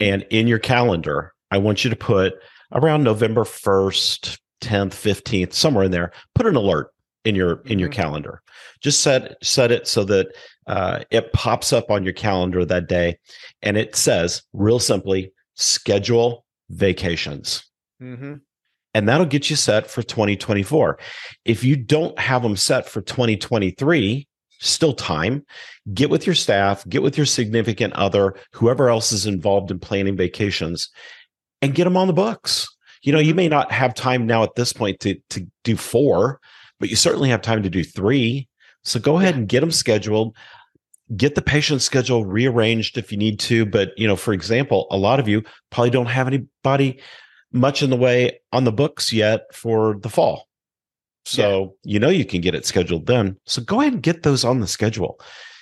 and 0.00 0.26
in 0.30 0.48
your 0.48 0.58
calendar, 0.58 1.34
I 1.52 1.58
want 1.58 1.84
you 1.84 1.90
to 1.90 1.96
put 1.96 2.34
around 2.72 3.02
November 3.04 3.44
1st, 3.44 4.38
10th, 4.60 4.94
15th, 4.94 5.52
somewhere 5.52 5.84
in 5.84 5.90
there, 5.90 6.12
put 6.34 6.46
an 6.46 6.56
alert 6.56 6.90
in 7.24 7.34
your 7.34 7.62
in 7.66 7.78
your 7.78 7.88
Mhm. 7.88 7.94
calendar. 7.94 8.42
Just 8.80 9.00
set 9.02 9.36
set 9.42 9.70
it 9.70 9.86
so 9.86 10.04
that 10.04 10.28
uh, 10.66 11.00
it 11.10 11.32
pops 11.32 11.72
up 11.72 11.90
on 11.90 12.04
your 12.04 12.12
calendar 12.12 12.64
that 12.64 12.88
day, 12.88 13.18
and 13.62 13.76
it 13.76 13.96
says 13.96 14.42
real 14.52 14.78
simply 14.78 15.32
schedule 15.54 16.44
vacations, 16.70 17.64
Mm-hmm. 18.00 18.34
and 18.94 19.08
that'll 19.08 19.26
get 19.26 19.50
you 19.50 19.56
set 19.56 19.90
for 19.90 20.02
2024. 20.02 20.98
If 21.44 21.64
you 21.64 21.74
don't 21.76 22.16
have 22.18 22.42
them 22.42 22.56
set 22.56 22.88
for 22.88 23.00
2023, 23.00 24.28
still 24.60 24.92
time. 24.92 25.44
Get 25.92 26.08
with 26.10 26.24
your 26.26 26.34
staff, 26.36 26.86
get 26.88 27.02
with 27.02 27.16
your 27.16 27.26
significant 27.26 27.92
other, 27.94 28.34
whoever 28.52 28.88
else 28.90 29.10
is 29.10 29.26
involved 29.26 29.70
in 29.70 29.78
planning 29.80 30.16
vacations, 30.16 30.90
and 31.62 31.74
get 31.74 31.84
them 31.84 31.96
on 31.96 32.06
the 32.06 32.12
books. 32.12 32.68
You 33.02 33.12
know, 33.12 33.18
you 33.18 33.30
mm-hmm. 33.30 33.36
may 33.36 33.48
not 33.48 33.72
have 33.72 33.94
time 33.94 34.26
now 34.26 34.42
at 34.42 34.54
this 34.54 34.72
point 34.72 35.00
to 35.00 35.14
to 35.30 35.46
do 35.64 35.76
four, 35.76 36.40
but 36.78 36.90
you 36.90 36.96
certainly 36.96 37.28
have 37.30 37.42
time 37.42 37.62
to 37.62 37.70
do 37.70 37.84
three. 37.84 38.48
So 38.84 38.98
go 38.98 39.18
ahead 39.18 39.36
and 39.36 39.48
get 39.48 39.60
them 39.60 39.70
scheduled. 39.70 40.36
Get 41.16 41.34
the 41.34 41.42
patient 41.42 41.82
schedule 41.82 42.24
rearranged 42.24 42.96
if 42.96 43.10
you 43.10 43.18
need 43.18 43.40
to. 43.40 43.66
But 43.66 43.92
you 43.98 44.06
know, 44.06 44.16
for 44.16 44.32
example, 44.32 44.86
a 44.90 44.96
lot 44.96 45.20
of 45.20 45.28
you 45.28 45.42
probably 45.70 45.90
don't 45.90 46.06
have 46.06 46.26
anybody 46.26 47.00
much 47.52 47.82
in 47.82 47.90
the 47.90 47.96
way 47.96 48.40
on 48.52 48.64
the 48.64 48.72
books 48.72 49.12
yet 49.12 49.42
for 49.52 49.96
the 50.00 50.08
fall. 50.08 50.46
So 51.24 51.76
you 51.84 51.98
know 51.98 52.08
you 52.08 52.24
can 52.24 52.40
get 52.40 52.54
it 52.54 52.66
scheduled 52.66 53.06
then. 53.06 53.36
So 53.44 53.62
go 53.62 53.80
ahead 53.80 53.92
and 53.92 54.02
get 54.02 54.22
those 54.22 54.44
on 54.44 54.60
the 54.60 54.66
schedule. 54.66 55.20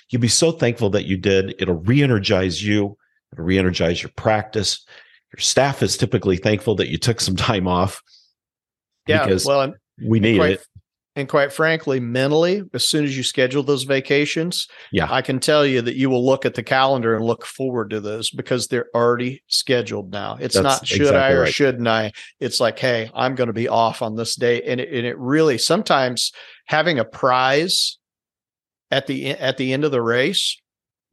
You'll 0.09 0.21
be 0.21 0.27
so 0.27 0.51
thankful 0.51 0.89
that 0.91 1.05
you 1.05 1.17
did. 1.17 1.55
It'll 1.59 1.75
re-energize 1.75 2.63
you, 2.65 2.97
it'll 3.31 3.45
re-energize 3.45 4.01
your 4.01 4.11
practice. 4.15 4.85
Your 5.33 5.41
staff 5.41 5.83
is 5.83 5.97
typically 5.97 6.37
thankful 6.37 6.75
that 6.75 6.89
you 6.89 6.97
took 6.97 7.21
some 7.21 7.35
time 7.35 7.67
off 7.67 8.01
Yeah. 9.07 9.23
because 9.25 9.45
well, 9.45 9.61
and, 9.61 9.73
we 10.03 10.19
need 10.19 10.37
quite, 10.37 10.51
it. 10.53 10.65
and 11.15 11.29
quite 11.29 11.53
frankly, 11.53 11.99
mentally, 11.99 12.63
as 12.73 12.83
soon 12.87 13.05
as 13.05 13.15
you 13.15 13.21
schedule 13.21 13.61
those 13.61 13.83
vacations, 13.83 14.67
Yeah. 14.91 15.07
I 15.11 15.21
can 15.21 15.39
tell 15.39 15.65
you 15.65 15.81
that 15.83 15.95
you 15.95 16.09
will 16.09 16.25
look 16.25 16.45
at 16.45 16.55
the 16.55 16.63
calendar 16.63 17.15
and 17.15 17.23
look 17.23 17.45
forward 17.45 17.89
to 17.91 17.99
those 17.99 18.31
because 18.31 18.67
they're 18.67 18.87
already 18.95 19.43
scheduled 19.47 20.11
now. 20.11 20.37
It's 20.39 20.55
That's 20.55 20.63
not 20.63 20.87
should 20.87 21.01
exactly 21.01 21.19
I 21.19 21.31
or 21.33 21.41
right. 21.41 21.53
shouldn't 21.53 21.87
I. 21.87 22.11
It's 22.39 22.59
like, 22.59 22.79
hey, 22.79 23.11
I'm 23.13 23.35
going 23.35 23.47
to 23.47 23.53
be 23.53 23.67
off 23.67 24.01
on 24.01 24.15
this 24.15 24.35
day, 24.35 24.63
and 24.63 24.79
it, 24.79 24.89
and 24.91 25.05
it 25.05 25.17
really 25.19 25.57
sometimes 25.59 26.31
having 26.65 26.97
a 26.97 27.05
prize 27.05 27.97
at 28.89 29.05
the 29.05 29.29
at 29.31 29.57
the 29.57 29.73
end 29.73 29.83
of 29.83 29.91
the 29.91 30.01
race 30.01 30.59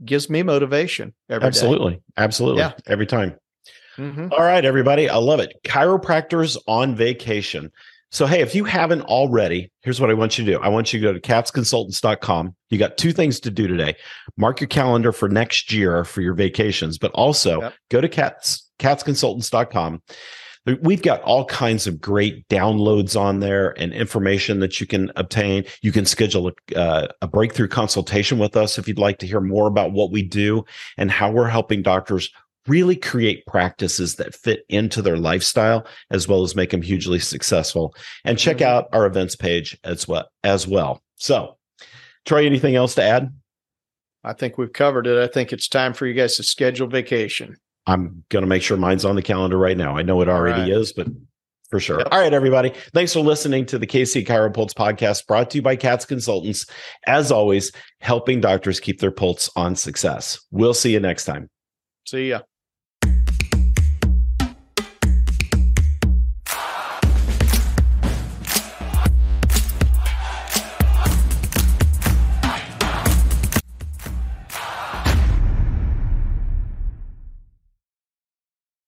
gives 0.05 0.31
me 0.31 0.43
motivation 0.43 1.13
every 1.29 1.41
day. 1.41 1.47
Absolutely. 1.49 2.01
Absolutely. 2.17 2.61
Yeah. 2.61 2.73
Every 2.87 3.07
time. 3.07 3.35
Mhm. 3.97 4.33
All 4.33 4.43
right, 4.43 4.65
everybody. 4.65 5.09
I 5.09 5.17
love 5.17 5.41
it. 5.41 5.55
Chiropractors 5.65 6.57
on 6.67 6.95
vacation. 6.95 7.71
So, 8.13 8.25
hey, 8.27 8.41
if 8.41 8.55
you 8.55 8.65
haven't 8.65 9.03
already, 9.03 9.71
here's 9.83 10.01
what 10.01 10.11
I 10.11 10.15
want 10.15 10.39
you 10.39 10.45
to 10.45 10.53
do. 10.53 10.61
I 10.61 10.69
want 10.69 10.93
you 10.93 11.01
to 11.01 11.07
go 11.07 11.13
to 11.13 11.21
catsconsultants.com. 11.21 12.55
You 12.71 12.79
got 12.79 12.97
two 12.97 13.13
things 13.13 13.41
to 13.41 13.51
do 13.51 13.67
today. 13.67 13.97
Mark 14.37 14.61
your 14.61 14.69
calendar 14.69 15.13
for 15.13 15.29
next 15.29 15.73
year 15.73 16.05
for 16.05 16.21
your 16.21 16.35
vacations, 16.35 16.99
but 16.99 17.11
also 17.13 17.61
Yep. 17.63 17.75
go 17.91 18.01
to 18.01 18.09
cats, 18.09 18.71
catsconsultants.com. 18.79 20.03
We've 20.83 21.03
got 21.03 21.23
all 21.23 21.45
kinds 21.45 21.87
of 21.87 22.01
great 22.01 22.49
downloads 22.49 23.19
on 23.19 23.39
there 23.39 23.73
and 23.81 23.93
information 23.93 24.59
that 24.61 24.81
you 24.81 24.87
can 24.87 25.13
obtain. 25.15 25.65
You 25.81 25.93
can 25.93 26.05
schedule 26.07 26.49
a, 26.75 26.77
uh, 26.79 27.07
a 27.23 27.29
breakthrough 27.29 27.69
consultation 27.69 28.39
with 28.39 28.57
us 28.57 28.77
if 28.77 28.89
you'd 28.89 28.99
like 28.99 29.19
to 29.19 29.29
hear 29.29 29.41
more 29.41 29.69
about 29.69 29.93
what 29.93 30.11
we 30.11 30.23
do 30.23 30.65
and 30.99 31.09
how 31.09 31.31
we're 31.31 31.47
helping 31.47 31.83
doctors 31.83 32.31
really 32.67 32.97
create 32.97 33.45
practices 33.47 34.17
that 34.17 34.35
fit 34.35 34.65
into 34.69 35.03
their 35.03 35.17
lifestyle 35.17 35.87
as 36.11 36.27
well 36.29 36.43
as 36.43 36.55
make 36.57 36.71
them 36.71 36.83
hugely 36.83 37.19
successful 37.19 37.95
and 38.25 38.39
check 38.39 38.59
Mhm. 38.59 38.67
out 38.67 38.89
our 38.93 39.07
events 39.07 39.37
page 39.37 39.79
as 39.85 40.07
well 40.09 40.29
as 40.45 40.67
well 40.67 41.03
so 41.17 41.57
troy 42.25 42.45
anything 42.47 42.75
else 42.77 42.95
to 42.97 43.03
add 43.03 43.33
I 44.25 44.33
think 44.33 44.59
we've 44.59 44.73
covered 44.73 45.07
it. 45.07 45.23
I 45.23 45.29
think 45.33 45.53
it's 45.53 45.69
time 45.69 45.93
for 45.95 46.05
you 46.05 46.13
guys 46.15 46.35
to 46.37 46.43
schedule 46.43 46.89
vacation. 46.89 47.57
i'm 47.87 48.25
going 48.31 48.43
to 48.43 48.49
make 48.49 48.63
sure 48.63 48.77
mine's 48.77 49.05
on 49.05 49.15
the 49.15 49.23
calendar 49.23 49.57
right 49.59 49.77
now 49.77 49.97
i 49.97 50.03
know 50.03 50.21
it 50.21 50.29
already 50.29 50.63
right. 50.63 50.81
is 50.81 50.93
but 50.93 51.07
for 51.71 51.79
sure 51.81 51.99
Yep. 51.99 52.09
all 52.11 52.19
right 52.21 52.33
everybody 52.35 52.73
thanks 52.95 53.13
for 53.13 53.21
listening 53.21 53.65
to 53.67 53.79
the 53.79 53.87
kc 53.87 54.27
chiropulse 54.27 54.73
podcast 54.73 55.27
brought 55.29 55.51
to 55.51 55.59
you 55.59 55.63
by 55.63 55.77
cats 55.77 56.05
consultants 56.05 56.67
as 57.07 57.31
always 57.31 57.71
helping 58.01 58.41
doctors 58.41 58.81
keep 58.81 58.99
their 59.01 59.13
pulse 59.13 59.49
on 59.55 59.77
success 59.77 60.41
we'll 60.51 60.75
see 60.75 60.93
you 60.93 60.99
next 61.01 61.25
time 61.27 61.49
See 62.09 62.29
ya. 62.31 62.41